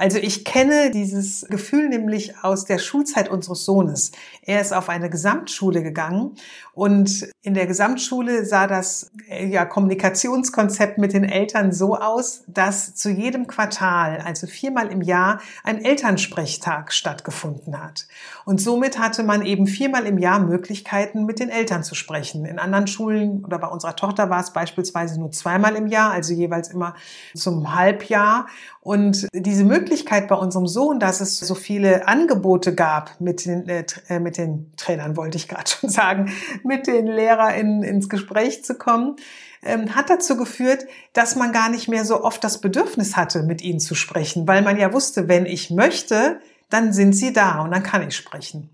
Also 0.00 0.16
ich 0.16 0.46
kenne 0.46 0.90
dieses 0.90 1.46
Gefühl 1.50 1.90
nämlich 1.90 2.42
aus 2.42 2.64
der 2.64 2.78
Schulzeit 2.78 3.28
unseres 3.28 3.66
Sohnes. 3.66 4.12
Er 4.40 4.62
ist 4.62 4.72
auf 4.72 4.88
eine 4.88 5.10
Gesamtschule 5.10 5.82
gegangen 5.82 6.36
und 6.72 7.28
in 7.42 7.52
der 7.52 7.66
Gesamtschule 7.66 8.46
sah 8.46 8.66
das 8.66 9.10
äh, 9.28 9.46
ja, 9.46 9.66
Kommunikationskonzept 9.66 10.96
mit 10.96 11.12
den 11.12 11.24
Eltern 11.24 11.72
so 11.72 11.96
aus, 11.96 12.44
dass 12.46 12.94
zu 12.94 13.10
jedem 13.10 13.46
Quartal, 13.46 14.22
also 14.24 14.46
viermal 14.46 14.90
im 14.90 15.02
Jahr, 15.02 15.42
ein 15.64 15.84
Elternsprechtag 15.84 16.94
stattgefunden 16.94 17.78
hat. 17.78 18.06
Und 18.46 18.58
somit 18.58 18.98
hatte 18.98 19.22
man 19.22 19.44
eben 19.44 19.66
viermal 19.66 20.06
im 20.06 20.16
Jahr 20.16 20.40
Möglichkeiten, 20.40 21.26
mit 21.26 21.40
den 21.40 21.50
Eltern 21.50 21.84
zu 21.84 21.94
sprechen. 21.94 22.46
In 22.46 22.58
anderen 22.58 22.86
Schulen 22.86 23.44
oder 23.44 23.58
bei 23.58 23.68
unserer 23.68 23.96
Tochter 23.96 24.30
war 24.30 24.40
es 24.40 24.54
beispielsweise 24.54 25.20
nur 25.20 25.30
zweimal 25.30 25.76
im 25.76 25.88
Jahr, 25.88 26.12
also 26.12 26.32
jeweils 26.32 26.70
immer 26.70 26.94
zum 27.34 27.74
Halbjahr. 27.74 28.46
Und 28.80 29.28
diese 29.34 29.64
Möglichkeit 29.64 29.89
bei 30.28 30.34
unserem 30.34 30.66
Sohn, 30.66 30.98
dass 30.98 31.20
es 31.20 31.38
so 31.38 31.54
viele 31.54 32.08
Angebote 32.08 32.74
gab 32.74 33.20
mit 33.20 33.44
den, 33.44 33.68
äh, 33.68 33.84
äh 34.08 34.18
mit 34.18 34.38
den 34.38 34.72
Trainern, 34.76 35.16
wollte 35.16 35.36
ich 35.36 35.48
gerade 35.48 35.70
schon 35.70 35.90
sagen, 35.90 36.32
mit 36.64 36.86
den 36.86 37.06
LehrerInnen 37.06 37.82
ins 37.82 38.08
Gespräch 38.08 38.64
zu 38.64 38.74
kommen, 38.74 39.16
ähm, 39.62 39.94
hat 39.94 40.10
dazu 40.10 40.36
geführt, 40.36 40.86
dass 41.12 41.36
man 41.36 41.52
gar 41.52 41.68
nicht 41.68 41.88
mehr 41.88 42.04
so 42.04 42.22
oft 42.22 42.42
das 42.42 42.60
Bedürfnis 42.60 43.16
hatte, 43.16 43.42
mit 43.42 43.62
ihnen 43.62 43.80
zu 43.80 43.94
sprechen, 43.94 44.48
weil 44.48 44.62
man 44.62 44.78
ja 44.78 44.92
wusste, 44.92 45.28
wenn 45.28 45.46
ich 45.46 45.70
möchte, 45.70 46.40
dann 46.70 46.92
sind 46.92 47.14
sie 47.14 47.32
da 47.32 47.62
und 47.62 47.70
dann 47.70 47.82
kann 47.82 48.06
ich 48.06 48.16
sprechen. 48.16 48.70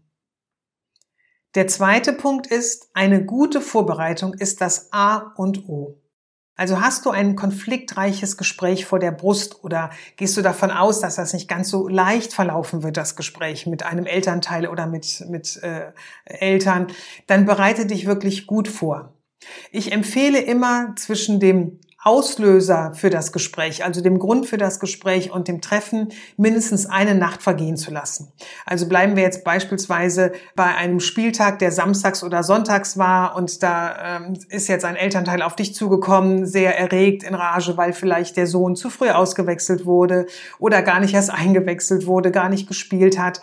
Der 1.55 1.67
zweite 1.67 2.13
Punkt 2.13 2.47
ist, 2.47 2.91
eine 2.93 3.25
gute 3.25 3.63
Vorbereitung 3.63 4.35
ist 4.35 4.61
das 4.61 4.93
A 4.93 5.33
und 5.37 5.69
O. 5.69 5.99
Also 6.57 6.81
hast 6.81 7.05
du 7.05 7.11
ein 7.11 7.37
konfliktreiches 7.37 8.39
Gespräch 8.39 8.87
vor 8.87 8.99
der 8.99 9.13
Brust 9.13 9.63
oder 9.63 9.91
gehst 10.17 10.37
du 10.37 10.43
davon 10.43 10.71
aus, 10.71 11.01
dass 11.01 11.17
das 11.17 11.35
nicht 11.35 11.49
ganz 11.49 11.69
so 11.69 11.87
leicht 11.87 12.33
verlaufen 12.33 12.83
wird, 12.83 12.97
das 12.97 13.15
Gespräch 13.15 13.67
mit 13.67 13.83
einem 13.83 14.07
Elternteil 14.07 14.67
oder 14.67 14.87
mit, 14.87 15.25
mit 15.29 15.63
äh, 15.63 15.93
Eltern, 16.25 16.87
dann 17.27 17.45
bereite 17.45 17.85
dich 17.85 18.07
wirklich 18.07 18.47
gut 18.47 18.69
vor. 18.69 19.13
Ich 19.71 19.93
empfehle 19.93 20.41
immer 20.41 20.95
zwischen 20.97 21.41
dem 21.41 21.79
Auslöser 22.07 22.93
für 22.95 23.11
das 23.11 23.33
Gespräch, 23.33 23.85
also 23.85 24.01
dem 24.01 24.21
Grund 24.21 24.47
für 24.47 24.59
das 24.59 24.79
Gespräch 24.79 25.33
und 25.33 25.49
dem 25.49 25.61
Treffen 25.61 26.11
mindestens 26.37 26.87
eine 26.87 27.17
Nacht 27.17 27.43
vergehen 27.43 27.77
zu 27.77 27.91
lassen. 27.91 28.33
Also 28.65 28.89
bleiben 28.89 29.17
wir 29.17 29.25
jetzt 29.25 29.43
beispielsweise 29.43 30.31
bei 30.55 30.67
einem 30.67 31.01
Spieltag, 31.01 31.59
der 31.59 31.73
samstags 31.73 32.23
oder 32.23 32.45
sonntags 32.45 32.97
war 32.97 33.35
und 33.35 33.61
da 33.61 34.19
ähm, 34.19 34.35
ist 34.51 34.69
jetzt 34.69 34.85
ein 34.85 34.95
Elternteil 34.95 35.43
auf 35.43 35.57
dich 35.57 35.75
zugekommen, 35.75 36.47
sehr 36.47 36.79
erregt 36.79 37.25
in 37.25 37.35
Rage, 37.35 37.77
weil 37.77 37.93
vielleicht 37.93 38.37
der 38.37 38.47
Sohn 38.47 38.77
zu 38.77 38.89
früh 38.89 39.11
ausgewechselt 39.11 39.85
wurde 39.85 40.27
oder 40.61 40.83
gar 40.83 41.01
nicht 41.01 41.15
erst 41.15 41.31
eingewechselt 41.35 42.07
wurde, 42.07 42.31
gar 42.31 42.49
nicht 42.49 42.69
gespielt 42.69 43.19
hat. 43.19 43.41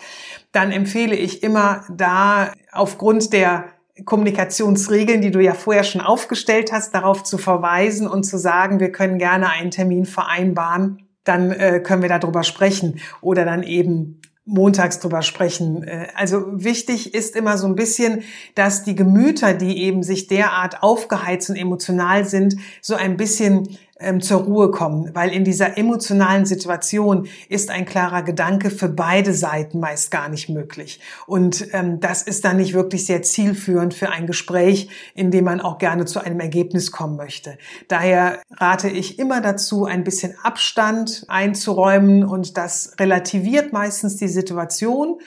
Dann 0.52 0.72
empfehle 0.72 1.14
ich 1.16 1.42
immer 1.42 1.84
da 1.94 2.50
aufgrund 2.72 3.34
der 3.34 3.73
Kommunikationsregeln, 4.04 5.20
die 5.20 5.30
du 5.30 5.40
ja 5.40 5.54
vorher 5.54 5.84
schon 5.84 6.00
aufgestellt 6.00 6.72
hast, 6.72 6.94
darauf 6.94 7.22
zu 7.22 7.38
verweisen 7.38 8.08
und 8.08 8.24
zu 8.24 8.38
sagen, 8.38 8.80
wir 8.80 8.90
können 8.90 9.18
gerne 9.18 9.50
einen 9.50 9.70
Termin 9.70 10.04
vereinbaren, 10.04 11.06
dann 11.22 11.52
äh, 11.52 11.80
können 11.80 12.02
wir 12.02 12.08
darüber 12.08 12.42
sprechen 12.42 13.00
oder 13.20 13.44
dann 13.44 13.62
eben 13.62 14.20
montags 14.44 14.98
drüber 14.98 15.22
sprechen. 15.22 15.84
Äh, 15.84 16.08
also 16.16 16.44
wichtig 16.52 17.14
ist 17.14 17.36
immer 17.36 17.56
so 17.56 17.66
ein 17.66 17.76
bisschen, 17.76 18.24
dass 18.54 18.82
die 18.82 18.96
Gemüter, 18.96 19.54
die 19.54 19.82
eben 19.82 20.02
sich 20.02 20.26
derart 20.26 20.82
aufgeheizt 20.82 21.50
und 21.50 21.56
emotional 21.56 22.24
sind, 22.24 22.56
so 22.82 22.94
ein 22.94 23.16
bisschen 23.16 23.78
ähm, 24.04 24.20
zur 24.20 24.42
Ruhe 24.42 24.70
kommen, 24.70 25.10
weil 25.14 25.30
in 25.30 25.44
dieser 25.44 25.76
emotionalen 25.78 26.46
Situation 26.46 27.26
ist 27.48 27.70
ein 27.70 27.84
klarer 27.84 28.22
Gedanke 28.22 28.70
für 28.70 28.88
beide 28.88 29.32
Seiten 29.32 29.80
meist 29.80 30.10
gar 30.10 30.28
nicht 30.28 30.48
möglich. 30.48 31.00
Und 31.26 31.68
ähm, 31.72 32.00
das 32.00 32.22
ist 32.22 32.44
dann 32.44 32.58
nicht 32.58 32.74
wirklich 32.74 33.06
sehr 33.06 33.22
zielführend 33.22 33.94
für 33.94 34.10
ein 34.10 34.26
Gespräch, 34.26 34.88
in 35.14 35.30
dem 35.30 35.44
man 35.44 35.60
auch 35.60 35.78
gerne 35.78 36.04
zu 36.04 36.20
einem 36.20 36.40
Ergebnis 36.40 36.92
kommen 36.92 37.16
möchte. 37.16 37.58
Daher 37.88 38.40
rate 38.50 38.88
ich 38.88 39.18
immer 39.18 39.40
dazu, 39.40 39.84
ein 39.86 40.04
bisschen 40.04 40.34
Abstand 40.42 41.24
einzuräumen 41.28 42.24
und 42.24 42.56
das 42.56 42.94
relativiert 42.98 43.72
meistens 43.72 44.16
die 44.16 44.28
Situation 44.28 45.18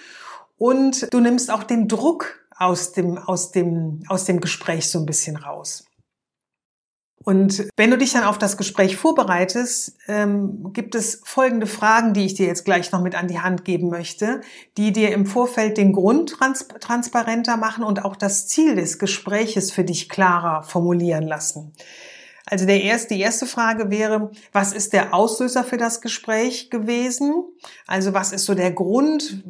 und 0.57 1.11
du 1.13 1.19
nimmst 1.19 1.51
auch 1.51 1.63
den 1.63 1.87
Druck 1.87 2.39
aus 2.57 2.91
dem, 2.91 3.17
aus 3.17 3.51
dem, 3.51 4.03
aus 4.07 4.25
dem 4.25 4.39
Gespräch 4.39 4.89
so 4.89 4.99
ein 4.99 5.05
bisschen 5.05 5.35
raus. 5.35 5.85
Und 7.27 7.67
wenn 7.75 7.91
du 7.91 7.97
dich 7.97 8.13
dann 8.13 8.23
auf 8.23 8.37
das 8.37 8.55
Gespräch 8.55 8.95
vorbereitest, 8.95 9.97
ähm, 10.07 10.71
gibt 10.71 10.95
es 10.95 11.21
folgende 11.25 11.67
Fragen, 11.67 12.13
die 12.13 12.25
ich 12.25 12.35
dir 12.35 12.47
jetzt 12.47 12.63
gleich 12.63 12.93
noch 12.93 13.01
mit 13.01 13.15
an 13.15 13.27
die 13.27 13.41
Hand 13.41 13.65
geben 13.65 13.89
möchte, 13.89 14.39
die 14.77 14.93
dir 14.93 15.11
im 15.11 15.25
Vorfeld 15.25 15.75
den 15.75 15.91
Grund 15.91 16.29
trans 16.29 16.69
transparenter 16.79 17.57
machen 17.57 17.83
und 17.83 18.05
auch 18.05 18.15
das 18.15 18.47
Ziel 18.47 18.75
des 18.75 18.97
Gespräches 18.97 19.73
für 19.73 19.83
dich 19.83 20.07
klarer 20.07 20.63
formulieren 20.63 21.27
lassen. 21.27 21.73
Also 22.45 22.65
der 22.65 22.81
erste, 22.81 23.15
die 23.15 23.19
erste 23.19 23.45
Frage 23.45 23.89
wäre, 23.89 24.31
was 24.53 24.71
ist 24.71 24.93
der 24.93 25.13
Auslöser 25.13 25.65
für 25.65 25.75
das 25.75 25.99
Gespräch 25.99 26.69
gewesen? 26.69 27.43
Also 27.87 28.13
was 28.13 28.31
ist 28.31 28.45
so 28.45 28.55
der 28.55 28.71
Grund? 28.71 29.43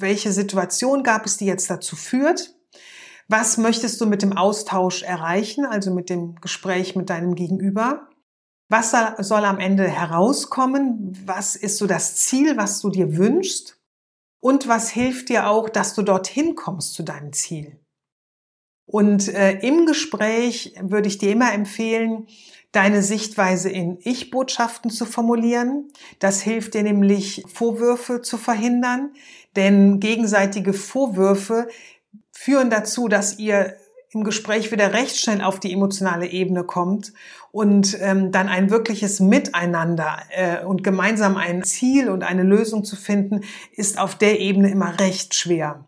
Welche 0.00 0.32
Situation 0.32 1.04
gab 1.04 1.26
es, 1.26 1.36
die 1.36 1.46
jetzt 1.46 1.70
dazu 1.70 1.94
führt? 1.94 2.56
Was 3.28 3.56
möchtest 3.56 4.00
du 4.00 4.06
mit 4.06 4.22
dem 4.22 4.36
Austausch 4.36 5.02
erreichen, 5.02 5.64
also 5.64 5.92
mit 5.92 6.10
dem 6.10 6.36
Gespräch 6.40 6.94
mit 6.94 7.10
deinem 7.10 7.34
Gegenüber? 7.34 8.08
Was 8.68 8.94
soll 9.18 9.44
am 9.44 9.58
Ende 9.58 9.86
herauskommen? 9.88 11.16
Was 11.24 11.56
ist 11.56 11.78
so 11.78 11.86
das 11.86 12.16
Ziel, 12.16 12.56
was 12.56 12.80
du 12.80 12.90
dir 12.90 13.16
wünschst? 13.16 13.78
Und 14.40 14.68
was 14.68 14.90
hilft 14.90 15.30
dir 15.30 15.48
auch, 15.48 15.68
dass 15.68 15.94
du 15.94 16.02
dorthin 16.02 16.54
kommst 16.54 16.94
zu 16.94 17.02
deinem 17.02 17.32
Ziel? 17.32 17.80
Und 18.86 19.28
äh, 19.28 19.52
im 19.60 19.86
Gespräch 19.86 20.74
würde 20.80 21.08
ich 21.08 21.18
dir 21.18 21.32
immer 21.32 21.52
empfehlen, 21.52 22.26
deine 22.72 23.02
Sichtweise 23.02 23.70
in 23.70 23.98
Ich-Botschaften 24.02 24.90
zu 24.90 25.06
formulieren. 25.06 25.92
Das 26.18 26.42
hilft 26.42 26.74
dir 26.74 26.82
nämlich, 26.82 27.44
Vorwürfe 27.46 28.20
zu 28.20 28.36
verhindern, 28.36 29.12
denn 29.56 30.00
gegenseitige 30.00 30.72
Vorwürfe 30.72 31.68
führen 32.44 32.68
dazu, 32.68 33.08
dass 33.08 33.38
ihr 33.38 33.74
im 34.10 34.22
Gespräch 34.22 34.70
wieder 34.70 34.92
recht 34.92 35.18
schnell 35.18 35.40
auf 35.40 35.58
die 35.60 35.72
emotionale 35.72 36.26
Ebene 36.26 36.62
kommt 36.62 37.14
und 37.52 37.96
ähm, 38.00 38.32
dann 38.32 38.48
ein 38.48 38.68
wirkliches 38.68 39.18
Miteinander 39.18 40.18
äh, 40.28 40.62
und 40.62 40.84
gemeinsam 40.84 41.38
ein 41.38 41.62
Ziel 41.64 42.10
und 42.10 42.22
eine 42.22 42.42
Lösung 42.42 42.84
zu 42.84 42.96
finden, 42.96 43.40
ist 43.72 43.98
auf 43.98 44.14
der 44.14 44.40
Ebene 44.40 44.70
immer 44.70 45.00
recht 45.00 45.34
schwer. 45.34 45.86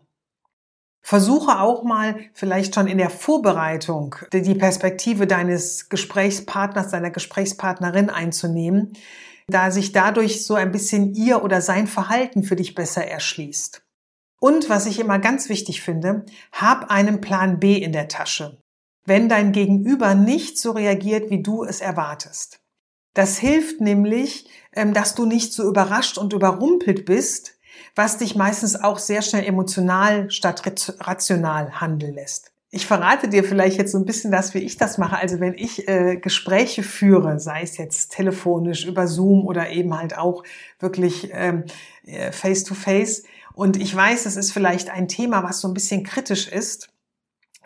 Versuche 1.03 1.59
auch 1.59 1.83
mal 1.83 2.15
vielleicht 2.33 2.73
schon 2.73 2.87
in 2.87 2.97
der 2.97 3.11
Vorbereitung 3.11 4.15
die 4.33 4.55
Perspektive 4.55 5.27
deines 5.27 5.89
Gesprächspartners, 5.89 6.89
deiner 6.89 7.11
Gesprächspartnerin 7.11 8.09
einzunehmen, 8.09 8.93
da 9.47 9.69
sich 9.69 9.91
dadurch 9.91 10.43
so 10.43 10.55
ein 10.55 10.71
bisschen 10.71 11.13
ihr 11.13 11.43
oder 11.43 11.61
sein 11.61 11.85
Verhalten 11.85 12.41
für 12.41 12.55
dich 12.55 12.73
besser 12.73 13.05
erschließt. 13.05 13.86
Und 14.39 14.69
was 14.69 14.85
ich 14.85 14.99
immer 14.99 15.19
ganz 15.19 15.49
wichtig 15.49 15.81
finde, 15.81 16.25
hab 16.51 16.91
einen 16.91 17.21
Plan 17.21 17.59
B 17.59 17.77
in 17.77 17.91
der 17.91 18.07
Tasche, 18.07 18.61
wenn 19.05 19.29
dein 19.29 19.51
Gegenüber 19.51 20.13
nicht 20.15 20.59
so 20.59 20.71
reagiert, 20.71 21.29
wie 21.29 21.41
du 21.41 21.63
es 21.63 21.81
erwartest. 21.81 22.59
Das 23.13 23.39
hilft 23.39 23.81
nämlich, 23.81 24.47
ähm, 24.73 24.93
dass 24.93 25.15
du 25.15 25.25
nicht 25.25 25.51
so 25.51 25.67
überrascht 25.67 26.19
und 26.19 26.33
überrumpelt 26.33 27.05
bist, 27.05 27.57
was 27.95 28.19
dich 28.19 28.35
meistens 28.35 28.75
auch 28.75 28.99
sehr 28.99 29.23
schnell 29.23 29.43
emotional 29.43 30.29
statt 30.29 30.61
rational 30.99 31.81
handeln 31.81 32.13
lässt. 32.13 32.51
Ich 32.69 32.85
verrate 32.85 33.29
dir 33.29 33.45
vielleicht 33.45 33.77
jetzt 33.77 33.93
so 33.93 33.97
ein 33.97 34.05
bisschen 34.05 34.29
das, 34.29 34.53
wie 34.53 34.59
ich 34.59 34.75
das 34.75 34.97
mache. 34.97 35.17
Also 35.17 35.39
wenn 35.39 35.53
ich 35.53 35.87
äh, 35.87 36.17
Gespräche 36.17 36.83
führe, 36.83 37.39
sei 37.39 37.61
es 37.61 37.77
jetzt 37.77 38.11
telefonisch, 38.11 38.85
über 38.85 39.07
Zoom 39.07 39.45
oder 39.45 39.69
eben 39.69 39.97
halt 39.97 40.17
auch 40.17 40.43
wirklich 40.79 41.29
ähm, 41.33 41.63
äh, 42.05 42.31
face 42.31 42.65
to 42.65 42.73
face, 42.73 43.23
und 43.57 43.75
ich 43.75 43.95
weiß, 43.95 44.27
es 44.27 44.35
ist 44.37 44.51
vielleicht 44.51 44.91
ein 44.91 45.07
Thema, 45.07 45.41
was 45.41 45.61
so 45.61 45.67
ein 45.67 45.73
bisschen 45.73 46.03
kritisch 46.03 46.47
ist, 46.47 46.89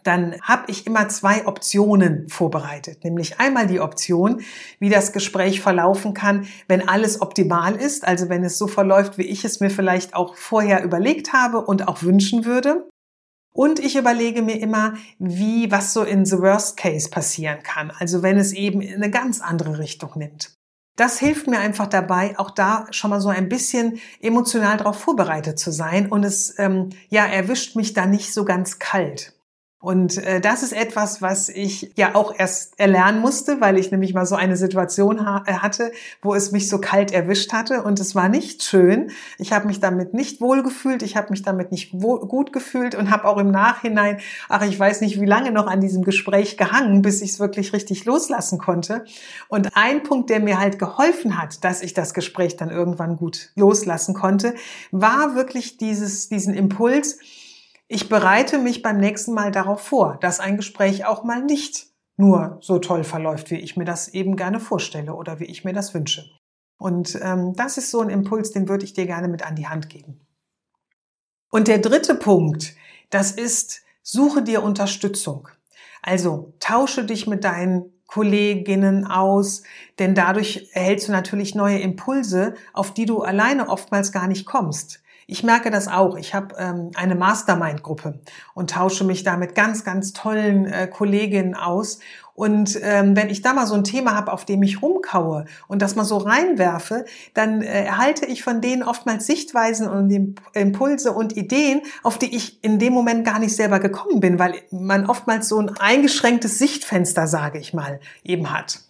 dann 0.04 0.40
habe 0.42 0.72
ich 0.72 0.88
immer 0.88 1.10
zwei 1.10 1.46
Optionen 1.46 2.30
vorbereitet. 2.30 3.04
Nämlich 3.04 3.42
einmal 3.42 3.68
die 3.68 3.82
Option, 3.82 4.42
wie 4.80 4.90
das 4.90 5.12
Gespräch 5.12 5.60
verlaufen 5.60 6.14
kann, 6.14 6.48
wenn 6.70 6.88
alles 6.88 7.22
optimal 7.22 7.76
ist, 7.76 8.08
also 8.08 8.30
wenn 8.30 8.46
es 8.46 8.58
so 8.58 8.68
verläuft, 8.68 9.18
wie 9.18 9.24
ich 9.26 9.44
es 9.44 9.60
mir 9.60 9.70
vielleicht 9.70 10.16
auch 10.16 10.38
vorher 10.38 10.82
überlegt 10.82 11.34
habe 11.34 11.60
und 11.60 11.90
auch 11.90 12.04
wünschen 12.04 12.46
würde. 12.46 12.88
Und 13.54 13.80
ich 13.80 13.96
überlege 13.98 14.42
mir 14.42 14.60
immer, 14.60 14.94
wie, 15.20 15.72
was 15.72 15.94
so 15.94 16.04
in 16.04 16.26
the 16.26 16.40
worst 16.40 16.78
case 16.78 17.10
passieren 17.10 17.64
kann. 17.64 17.92
Also 17.92 18.24
wenn 18.24 18.38
es 18.38 18.54
eben 18.54 18.82
in 18.82 18.96
eine 18.96 19.12
ganz 19.12 19.42
andere 19.42 19.78
Richtung 19.80 20.12
nimmt. 20.16 20.54
Das 20.96 21.20
hilft 21.20 21.48
mir 21.48 21.60
einfach 21.60 21.88
dabei, 21.88 22.38
auch 22.38 22.52
da 22.52 22.86
schon 22.92 23.10
mal 23.10 23.22
so 23.22 23.30
ein 23.30 23.50
bisschen 23.50 24.00
emotional 24.20 24.78
darauf 24.78 25.00
vorbereitet 25.00 25.58
zu 25.58 25.72
sein 25.72 26.12
und 26.12 26.24
es 26.24 26.58
ähm, 26.60 26.90
ja 27.10 27.26
erwischt 27.26 27.76
mich 27.76 27.94
da 27.94 28.06
nicht 28.06 28.34
so 28.34 28.46
ganz 28.46 28.78
kalt. 28.78 29.34
Und 29.82 30.20
äh, 30.20 30.40
das 30.40 30.62
ist 30.62 30.74
etwas, 30.74 31.24
was 31.24 31.50
ich 31.50 31.92
ja 31.96 32.14
auch 32.14 32.36
erst 32.38 32.80
erlernen 32.80 33.20
musste, 33.20 33.62
weil 33.62 33.80
ich 33.80 33.90
nämlich 33.90 34.14
mal 34.14 34.28
so 34.28 34.36
eine 34.36 34.56
Situation 34.56 35.26
ha 35.26 35.44
äh, 35.48 35.54
hatte, 35.54 35.92
wo 36.22 36.36
es 36.36 36.52
mich 36.52 36.70
so 36.70 36.80
kalt 36.80 37.12
erwischt 37.12 37.52
hatte 37.52 37.82
und 37.82 38.00
es 38.00 38.14
war 38.14 38.30
nicht 38.30 38.62
schön. 38.62 39.10
Ich 39.40 39.54
habe 39.54 39.66
mich 39.66 39.80
damit 39.80 40.14
nicht 40.14 40.40
wohl 40.40 40.62
gefühlt, 40.62 41.02
ich 41.02 41.18
habe 41.18 41.32
mich 41.32 41.42
damit 41.42 41.72
nicht 41.72 41.94
gut 41.94 42.54
gefühlt 42.54 42.94
und 42.94 43.10
habe 43.10 43.26
auch 43.26 43.38
im 43.38 43.50
Nachhinein, 43.50 44.20
ach 44.50 44.64
ich 44.64 44.80
weiß 44.80 45.02
nicht 45.02 45.20
wie 45.20 45.26
lange 45.26 45.52
noch 45.52 45.66
an 45.66 45.82
diesem 45.82 46.04
Gespräch 46.04 46.58
gehangen, 46.58 47.02
bis 47.02 47.24
ich 47.24 47.32
es 47.32 47.40
wirklich 47.40 47.74
richtig 47.74 48.06
loslassen 48.06 48.60
konnte. 48.60 49.04
Und 49.48 49.76
ein 49.76 50.04
Punkt, 50.04 50.30
der 50.30 50.42
mir 50.42 50.60
halt 50.60 50.78
geholfen 50.78 51.42
hat, 51.42 51.64
dass 51.64 51.82
ich 51.82 51.96
das 51.96 52.14
Gespräch 52.14 52.56
dann 52.56 52.70
irgendwann 52.70 53.18
gut 53.18 53.50
loslassen 53.56 54.14
konnte, 54.14 54.54
war 54.92 55.34
wirklich 55.34 55.78
dieses 55.78 56.30
diesen 56.30 56.54
Impuls 56.54 57.18
ich 57.92 58.08
bereite 58.08 58.58
mich 58.58 58.82
beim 58.82 58.98
nächsten 58.98 59.34
Mal 59.34 59.52
darauf 59.52 59.82
vor, 59.82 60.18
dass 60.22 60.40
ein 60.40 60.56
Gespräch 60.56 61.06
auch 61.06 61.26
mal 61.26 61.44
nicht 61.44 61.88
nur 62.16 62.58
so 62.62 62.80
toll 62.80 63.04
verläuft, 63.04 63.52
wie 63.52 63.58
ich 63.58 63.76
mir 63.76 63.84
das 63.84 64.08
eben 64.08 64.38
gerne 64.38 64.62
vorstelle 64.62 65.14
oder 65.14 65.42
wie 65.42 65.46
ich 65.46 65.66
mir 65.66 65.74
das 65.74 65.94
wünsche. 65.94 66.24
Und 66.78 67.20
ähm, 67.22 67.54
das 67.54 67.78
ist 67.78 67.92
so 67.92 68.00
ein 68.00 68.10
Impuls, 68.10 68.52
den 68.52 68.70
würde 68.70 68.86
ich 68.86 68.94
dir 68.94 69.06
gerne 69.08 69.28
mit 69.28 69.46
an 69.46 69.58
die 69.58 69.68
Hand 69.68 69.90
geben. 69.90 70.26
Und 71.50 71.68
der 71.68 71.80
dritte 71.80 72.16
Punkt, 72.16 72.76
das 73.10 73.34
ist, 73.34 73.82
suche 74.02 74.42
dir 74.42 74.64
Unterstützung. 74.64 75.50
Also 76.02 76.54
tausche 76.62 77.04
dich 77.04 77.28
mit 77.28 77.44
deinen 77.44 77.92
Kolleginnen 78.08 79.06
aus, 79.06 79.64
denn 80.00 80.16
dadurch 80.16 80.70
erhältst 80.72 81.10
du 81.10 81.12
natürlich 81.12 81.56
neue 81.56 81.80
Impulse, 81.80 82.54
auf 82.72 82.94
die 82.94 83.06
du 83.06 83.22
alleine 83.22 83.68
oftmals 83.68 84.14
gar 84.14 84.28
nicht 84.28 84.46
kommst. 84.46 85.02
Ich 85.32 85.44
merke 85.44 85.72
das 85.72 85.88
auch. 85.88 86.18
Ich 86.18 86.34
habe 86.34 86.56
ähm, 86.60 86.92
eine 86.94 87.16
Mastermind-Gruppe 87.16 88.20
und 88.54 88.72
tausche 88.72 89.06
mich 89.06 89.24
da 89.24 89.38
mit 89.38 89.56
ganz, 89.56 89.86
ganz 89.86 90.12
tollen 90.12 90.66
äh, 90.66 90.88
Kolleginnen 90.88 91.56
aus. 91.56 92.00
Und 92.34 92.78
ähm, 92.82 93.16
wenn 93.16 93.30
ich 93.30 93.42
da 93.42 93.54
mal 93.54 93.66
so 93.66 93.76
ein 93.76 93.86
Thema 93.86 94.14
habe, 94.14 94.34
auf 94.34 94.44
dem 94.44 94.62
ich 94.62 94.82
rumkaue 94.82 95.46
und 95.70 95.82
das 95.82 95.96
mal 95.96 96.04
so 96.04 96.18
reinwerfe, 96.18 97.06
dann 97.34 97.62
äh, 97.62 97.86
erhalte 97.86 98.26
ich 98.26 98.44
von 98.44 98.60
denen 98.60 98.84
oftmals 98.84 99.26
Sichtweisen 99.26 99.88
und 99.88 100.38
Impulse 100.54 101.14
und 101.14 101.38
Ideen, 101.38 101.82
auf 102.04 102.18
die 102.18 102.36
ich 102.36 102.62
in 102.62 102.78
dem 102.78 102.92
Moment 102.92 103.24
gar 103.24 103.40
nicht 103.40 103.56
selber 103.56 103.80
gekommen 103.80 104.20
bin, 104.20 104.38
weil 104.38 104.56
man 104.70 105.06
oftmals 105.06 105.48
so 105.48 105.60
ein 105.60 105.70
eingeschränktes 105.70 106.60
Sichtfenster, 106.60 107.26
sage 107.28 107.58
ich 107.58 107.74
mal, 107.74 108.02
eben 108.26 108.52
hat. 108.52 108.82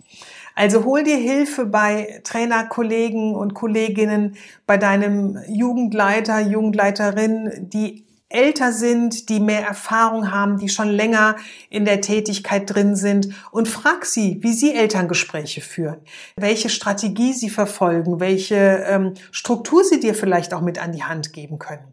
Also 0.62 0.86
hol 0.86 1.02
dir 1.02 1.18
Hilfe 1.18 1.66
bei 1.66 2.22
Trainerkollegen 2.24 3.34
und 3.34 3.56
Kolleginnen, 3.56 4.38
bei 4.68 4.78
deinem 4.78 5.40
Jugendleiter, 5.48 6.40
Jugendleiterin, 6.40 7.68
die 7.74 8.06
älter 8.30 8.72
sind, 8.72 9.30
die 9.30 9.40
mehr 9.40 9.66
Erfahrung 9.66 10.32
haben, 10.32 10.60
die 10.60 10.70
schon 10.70 10.90
länger 10.90 11.36
in 11.72 11.84
der 11.84 12.00
Tätigkeit 12.00 12.72
drin 12.72 12.96
sind 12.96 13.30
und 13.50 13.68
frag 13.68 14.06
sie, 14.06 14.38
wie 14.44 14.54
sie 14.54 14.76
Elterngespräche 14.76 15.62
führen, 15.62 15.98
welche 16.36 16.70
Strategie 16.70 17.34
sie 17.34 17.50
verfolgen, 17.50 18.20
welche 18.20 18.86
ähm, 18.88 19.16
Struktur 19.32 19.84
sie 19.84 20.00
dir 20.00 20.14
vielleicht 20.14 20.54
auch 20.54 20.62
mit 20.62 20.78
an 20.78 20.92
die 20.92 21.04
Hand 21.04 21.34
geben 21.34 21.58
können. 21.58 21.92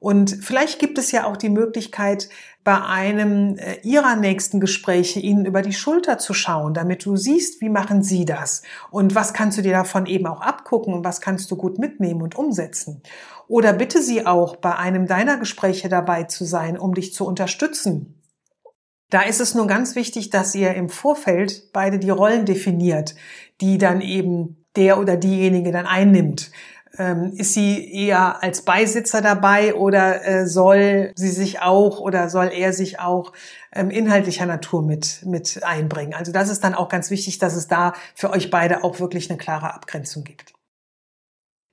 Und 0.00 0.30
vielleicht 0.42 0.78
gibt 0.78 0.96
es 0.98 1.10
ja 1.10 1.26
auch 1.26 1.36
die 1.36 1.48
Möglichkeit, 1.48 2.28
bei 2.62 2.82
einem 2.82 3.56
äh, 3.56 3.80
ihrer 3.82 4.14
nächsten 4.14 4.60
Gespräche 4.60 5.20
ihnen 5.20 5.46
über 5.46 5.62
die 5.62 5.72
Schulter 5.72 6.18
zu 6.18 6.34
schauen, 6.34 6.74
damit 6.74 7.04
du 7.04 7.16
siehst, 7.16 7.60
wie 7.60 7.70
machen 7.70 8.02
sie 8.02 8.24
das 8.24 8.62
und 8.90 9.14
was 9.14 9.32
kannst 9.32 9.58
du 9.58 9.62
dir 9.62 9.72
davon 9.72 10.06
eben 10.06 10.26
auch 10.26 10.40
abgucken 10.40 10.92
und 10.92 11.04
was 11.04 11.20
kannst 11.20 11.50
du 11.50 11.56
gut 11.56 11.78
mitnehmen 11.78 12.22
und 12.22 12.36
umsetzen. 12.36 13.02
Oder 13.48 13.72
bitte 13.72 14.02
sie 14.02 14.26
auch, 14.26 14.56
bei 14.56 14.76
einem 14.76 15.06
deiner 15.06 15.38
Gespräche 15.38 15.88
dabei 15.88 16.24
zu 16.24 16.44
sein, 16.44 16.78
um 16.78 16.94
dich 16.94 17.14
zu 17.14 17.26
unterstützen. 17.26 18.22
Da 19.10 19.22
ist 19.22 19.40
es 19.40 19.54
nur 19.54 19.66
ganz 19.66 19.94
wichtig, 19.94 20.28
dass 20.28 20.54
ihr 20.54 20.74
im 20.74 20.90
Vorfeld 20.90 21.72
beide 21.72 21.98
die 21.98 22.10
Rollen 22.10 22.44
definiert, 22.44 23.14
die 23.62 23.78
dann 23.78 24.02
eben 24.02 24.66
der 24.76 24.98
oder 24.98 25.16
diejenige 25.16 25.72
dann 25.72 25.86
einnimmt. 25.86 26.50
Ähm, 26.98 27.32
ist 27.36 27.54
sie 27.54 27.92
eher 27.92 28.42
als 28.42 28.62
Beisitzer 28.62 29.22
dabei 29.22 29.74
oder 29.74 30.24
äh, 30.26 30.46
soll 30.46 31.12
sie 31.14 31.30
sich 31.30 31.60
auch 31.60 32.00
oder 32.00 32.28
soll 32.28 32.50
er 32.52 32.72
sich 32.72 32.98
auch 32.98 33.32
ähm, 33.72 33.90
inhaltlicher 33.90 34.46
Natur 34.46 34.82
mit, 34.82 35.22
mit 35.24 35.62
einbringen? 35.62 36.14
Also 36.14 36.32
das 36.32 36.48
ist 36.48 36.64
dann 36.64 36.74
auch 36.74 36.88
ganz 36.88 37.10
wichtig, 37.10 37.38
dass 37.38 37.54
es 37.54 37.68
da 37.68 37.92
für 38.14 38.30
euch 38.30 38.50
beide 38.50 38.82
auch 38.82 38.98
wirklich 38.98 39.30
eine 39.30 39.38
klare 39.38 39.72
Abgrenzung 39.72 40.24
gibt. 40.24 40.57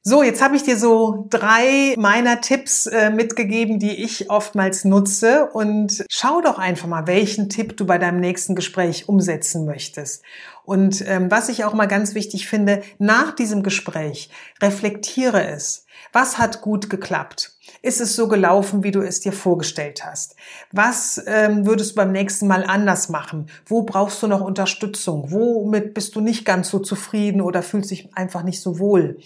So, 0.08 0.22
jetzt 0.22 0.40
habe 0.40 0.56
ich 0.56 0.62
dir 0.62 0.78
so 0.78 1.26
drei 1.32 1.96
meiner 1.98 2.40
Tipps 2.40 2.86
äh, 2.86 3.10
mitgegeben, 3.10 3.80
die 3.80 4.04
ich 4.04 4.30
oftmals 4.30 4.86
nutze. 4.86 5.50
Und 5.52 6.06
schau 6.12 6.42
doch 6.42 6.60
einfach 6.60 6.88
mal, 6.88 7.08
welchen 7.08 7.50
Tipp 7.50 7.76
du 7.76 7.88
bei 7.88 7.98
deinem 7.98 8.20
nächsten 8.20 8.54
Gespräch 8.54 9.10
umsetzen 9.10 9.66
möchtest. 9.66 10.22
Und 10.64 11.04
ähm, 11.08 11.32
was 11.32 11.50
ich 11.50 11.64
auch 11.64 11.74
mal 11.74 11.88
ganz 11.88 12.14
wichtig 12.14 12.48
finde, 12.48 12.84
nach 13.00 13.34
diesem 13.36 13.64
Gespräch 13.64 14.30
reflektiere 14.62 15.44
es. 15.48 15.88
Was 16.14 16.38
hat 16.38 16.62
gut 16.62 16.88
geklappt? 16.92 17.54
Ist 17.82 18.00
es 18.00 18.16
so 18.16 18.28
gelaufen, 18.28 18.84
wie 18.84 18.92
du 18.92 19.02
es 19.02 19.22
dir 19.22 19.34
vorgestellt 19.34 20.06
hast? 20.06 20.36
Was 20.72 21.20
ähm, 21.26 21.66
würdest 21.66 21.92
du 21.92 21.96
beim 21.96 22.12
nächsten 22.12 22.46
Mal 22.46 22.64
anders 22.64 23.10
machen? 23.10 23.48
Wo 23.66 23.82
brauchst 23.82 24.22
du 24.22 24.28
noch 24.28 24.42
Unterstützung? 24.42 25.32
Womit 25.32 25.96
bist 25.96 26.16
du 26.16 26.22
nicht 26.22 26.46
ganz 26.46 26.70
so 26.70 26.78
zufrieden 26.78 27.42
oder 27.42 27.64
fühlst 27.64 27.90
dich 27.90 28.16
einfach 28.16 28.44
nicht 28.44 28.62
so 28.62 28.78
wohl? 28.78 29.18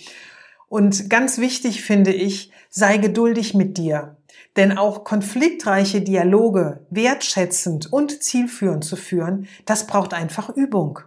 Und 0.69 1.09
ganz 1.09 1.39
wichtig 1.39 1.83
finde 1.83 2.13
ich, 2.13 2.51
sei 2.69 2.97
geduldig 2.97 3.55
mit 3.55 3.77
dir. 3.77 4.17
Denn 4.55 4.77
auch 4.77 5.03
konfliktreiche 5.03 6.01
Dialoge 6.01 6.85
wertschätzend 6.89 7.91
und 7.91 8.23
zielführend 8.23 8.83
zu 8.83 8.95
führen, 8.95 9.47
das 9.65 9.87
braucht 9.87 10.13
einfach 10.13 10.49
Übung. 10.49 10.99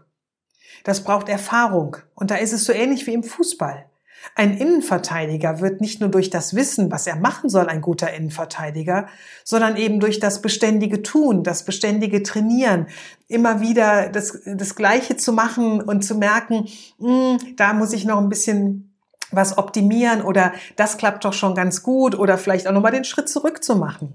Das 0.85 1.05
braucht 1.05 1.29
Erfahrung. 1.29 1.97
Und 2.15 2.31
da 2.31 2.37
ist 2.37 2.53
es 2.53 2.65
so 2.65 2.73
ähnlich 2.73 3.07
wie 3.07 3.15
im 3.15 3.23
Fußball. 3.23 3.87
Ein 4.35 4.57
Innenverteidiger 4.57 5.61
wird 5.61 5.81
nicht 5.81 6.01
nur 6.01 6.09
durch 6.09 6.31
das 6.31 6.55
Wissen, 6.55 6.93
was 6.93 7.07
er 7.07 7.17
machen 7.17 7.51
soll, 7.51 7.67
ein 7.67 7.81
guter 7.81 8.13
Innenverteidiger, 8.13 9.09
sondern 9.45 9.77
eben 9.77 9.99
durch 9.99 10.21
das 10.21 10.43
beständige 10.43 11.03
Tun, 11.03 11.43
das 11.43 11.65
beständige 11.65 12.23
Trainieren, 12.23 12.87
immer 13.27 13.61
wieder 13.61 14.09
das, 14.09 14.39
das 14.47 14.77
Gleiche 14.77 15.17
zu 15.17 15.33
machen 15.33 15.83
und 15.83 16.05
zu 16.05 16.15
merken, 16.15 16.69
hm, 16.99 17.57
da 17.57 17.73
muss 17.73 17.93
ich 17.93 18.05
noch 18.05 18.19
ein 18.19 18.29
bisschen 18.29 18.92
was 19.35 19.59
optimieren 19.59 20.23
oder 20.23 20.53
das 20.77 20.97
klappt 20.97 21.25
doch 21.25 21.33
schon 21.33 21.55
ganz 21.55 21.83
gut 21.83 22.15
oder 22.19 22.39
vielleicht 22.39 22.67
auch 22.67 22.73
nochmal 22.73 22.93
den 22.93 23.05
Schritt 23.05 23.29
zurück 23.29 23.63
zu 23.65 23.77
machen. 23.77 24.15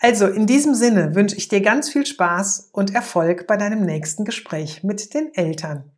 Also 0.00 0.26
in 0.26 0.46
diesem 0.46 0.74
Sinne 0.74 1.14
wünsche 1.14 1.36
ich 1.36 1.48
dir 1.48 1.60
ganz 1.60 1.88
viel 1.88 2.04
Spaß 2.04 2.70
und 2.72 2.94
Erfolg 2.94 3.46
bei 3.46 3.56
deinem 3.56 3.82
nächsten 3.82 4.24
Gespräch 4.24 4.82
mit 4.82 5.14
den 5.14 5.34
Eltern. 5.34 5.90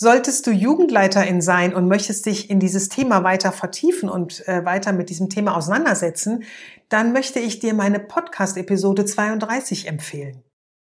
Solltest 0.00 0.46
du 0.46 0.52
Jugendleiterin 0.52 1.42
sein 1.42 1.74
und 1.74 1.88
möchtest 1.88 2.24
dich 2.26 2.50
in 2.50 2.60
dieses 2.60 2.88
Thema 2.88 3.24
weiter 3.24 3.50
vertiefen 3.50 4.08
und 4.08 4.46
äh, 4.46 4.64
weiter 4.64 4.92
mit 4.92 5.10
diesem 5.10 5.28
Thema 5.28 5.56
auseinandersetzen, 5.56 6.44
dann 6.88 7.12
möchte 7.12 7.40
ich 7.40 7.58
dir 7.58 7.74
meine 7.74 7.98
Podcast-Episode 7.98 9.04
32 9.04 9.88
empfehlen. 9.88 10.44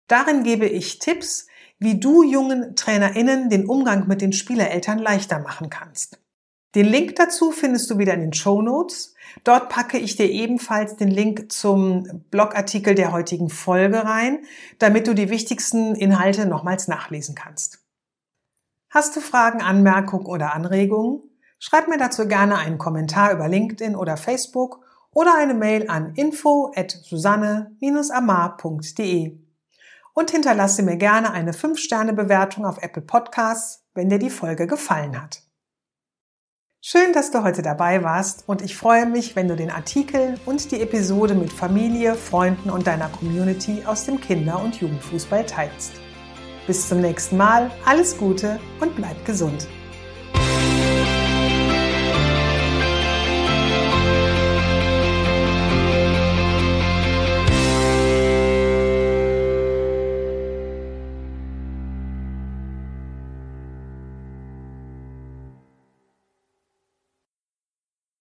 Darin 0.08 0.42
gebe 0.42 0.66
ich 0.66 1.00
Tipps, 1.00 1.48
wie 1.78 2.00
du 2.00 2.22
jungen 2.22 2.76
TrainerInnen 2.76 3.50
den 3.50 3.66
Umgang 3.66 4.08
mit 4.08 4.22
den 4.22 4.32
Spielereltern 4.32 4.98
leichter 4.98 5.38
machen 5.38 5.68
kannst. 5.68 6.23
Den 6.74 6.86
Link 6.86 7.14
dazu 7.16 7.52
findest 7.52 7.90
du 7.90 7.98
wieder 7.98 8.14
in 8.14 8.20
den 8.20 8.32
Show 8.32 8.60
Notes. 8.60 9.14
Dort 9.44 9.68
packe 9.68 9.98
ich 9.98 10.16
dir 10.16 10.28
ebenfalls 10.28 10.96
den 10.96 11.10
Link 11.10 11.52
zum 11.52 12.24
Blogartikel 12.30 12.96
der 12.96 13.12
heutigen 13.12 13.48
Folge 13.48 14.04
rein, 14.04 14.44
damit 14.78 15.06
du 15.06 15.14
die 15.14 15.30
wichtigsten 15.30 15.94
Inhalte 15.94 16.46
nochmals 16.46 16.88
nachlesen 16.88 17.36
kannst. 17.36 17.78
Hast 18.90 19.16
du 19.16 19.20
Fragen, 19.20 19.62
Anmerkungen 19.62 20.26
oder 20.26 20.54
Anregungen? 20.54 21.22
Schreib 21.58 21.88
mir 21.88 21.98
dazu 21.98 22.26
gerne 22.26 22.56
einen 22.58 22.78
Kommentar 22.78 23.32
über 23.32 23.48
LinkedIn 23.48 23.94
oder 23.96 24.16
Facebook 24.16 24.80
oder 25.12 25.36
eine 25.36 25.54
Mail 25.54 25.88
an 25.88 26.14
info 26.14 26.72
at 26.74 26.90
susanne-amar.de 26.90 29.38
und 30.12 30.30
hinterlasse 30.30 30.82
mir 30.82 30.96
gerne 30.96 31.32
eine 31.32 31.52
5-Sterne-Bewertung 31.52 32.66
auf 32.66 32.82
Apple 32.82 33.02
Podcasts, 33.02 33.84
wenn 33.94 34.08
dir 34.08 34.18
die 34.18 34.30
Folge 34.30 34.66
gefallen 34.66 35.20
hat. 35.20 35.43
Schön, 36.86 37.14
dass 37.14 37.30
du 37.30 37.42
heute 37.42 37.62
dabei 37.62 38.02
warst 38.02 38.44
und 38.46 38.60
ich 38.60 38.76
freue 38.76 39.06
mich, 39.06 39.34
wenn 39.36 39.48
du 39.48 39.56
den 39.56 39.70
Artikel 39.70 40.38
und 40.44 40.70
die 40.70 40.82
Episode 40.82 41.34
mit 41.34 41.50
Familie, 41.50 42.14
Freunden 42.14 42.68
und 42.68 42.86
deiner 42.86 43.08
Community 43.08 43.82
aus 43.86 44.04
dem 44.04 44.20
Kinder- 44.20 44.62
und 44.62 44.82
Jugendfußball 44.82 45.46
teilst. 45.46 45.94
Bis 46.66 46.86
zum 46.86 47.00
nächsten 47.00 47.38
Mal, 47.38 47.70
alles 47.86 48.18
Gute 48.18 48.60
und 48.80 48.94
bleib 48.96 49.24
gesund. 49.24 49.66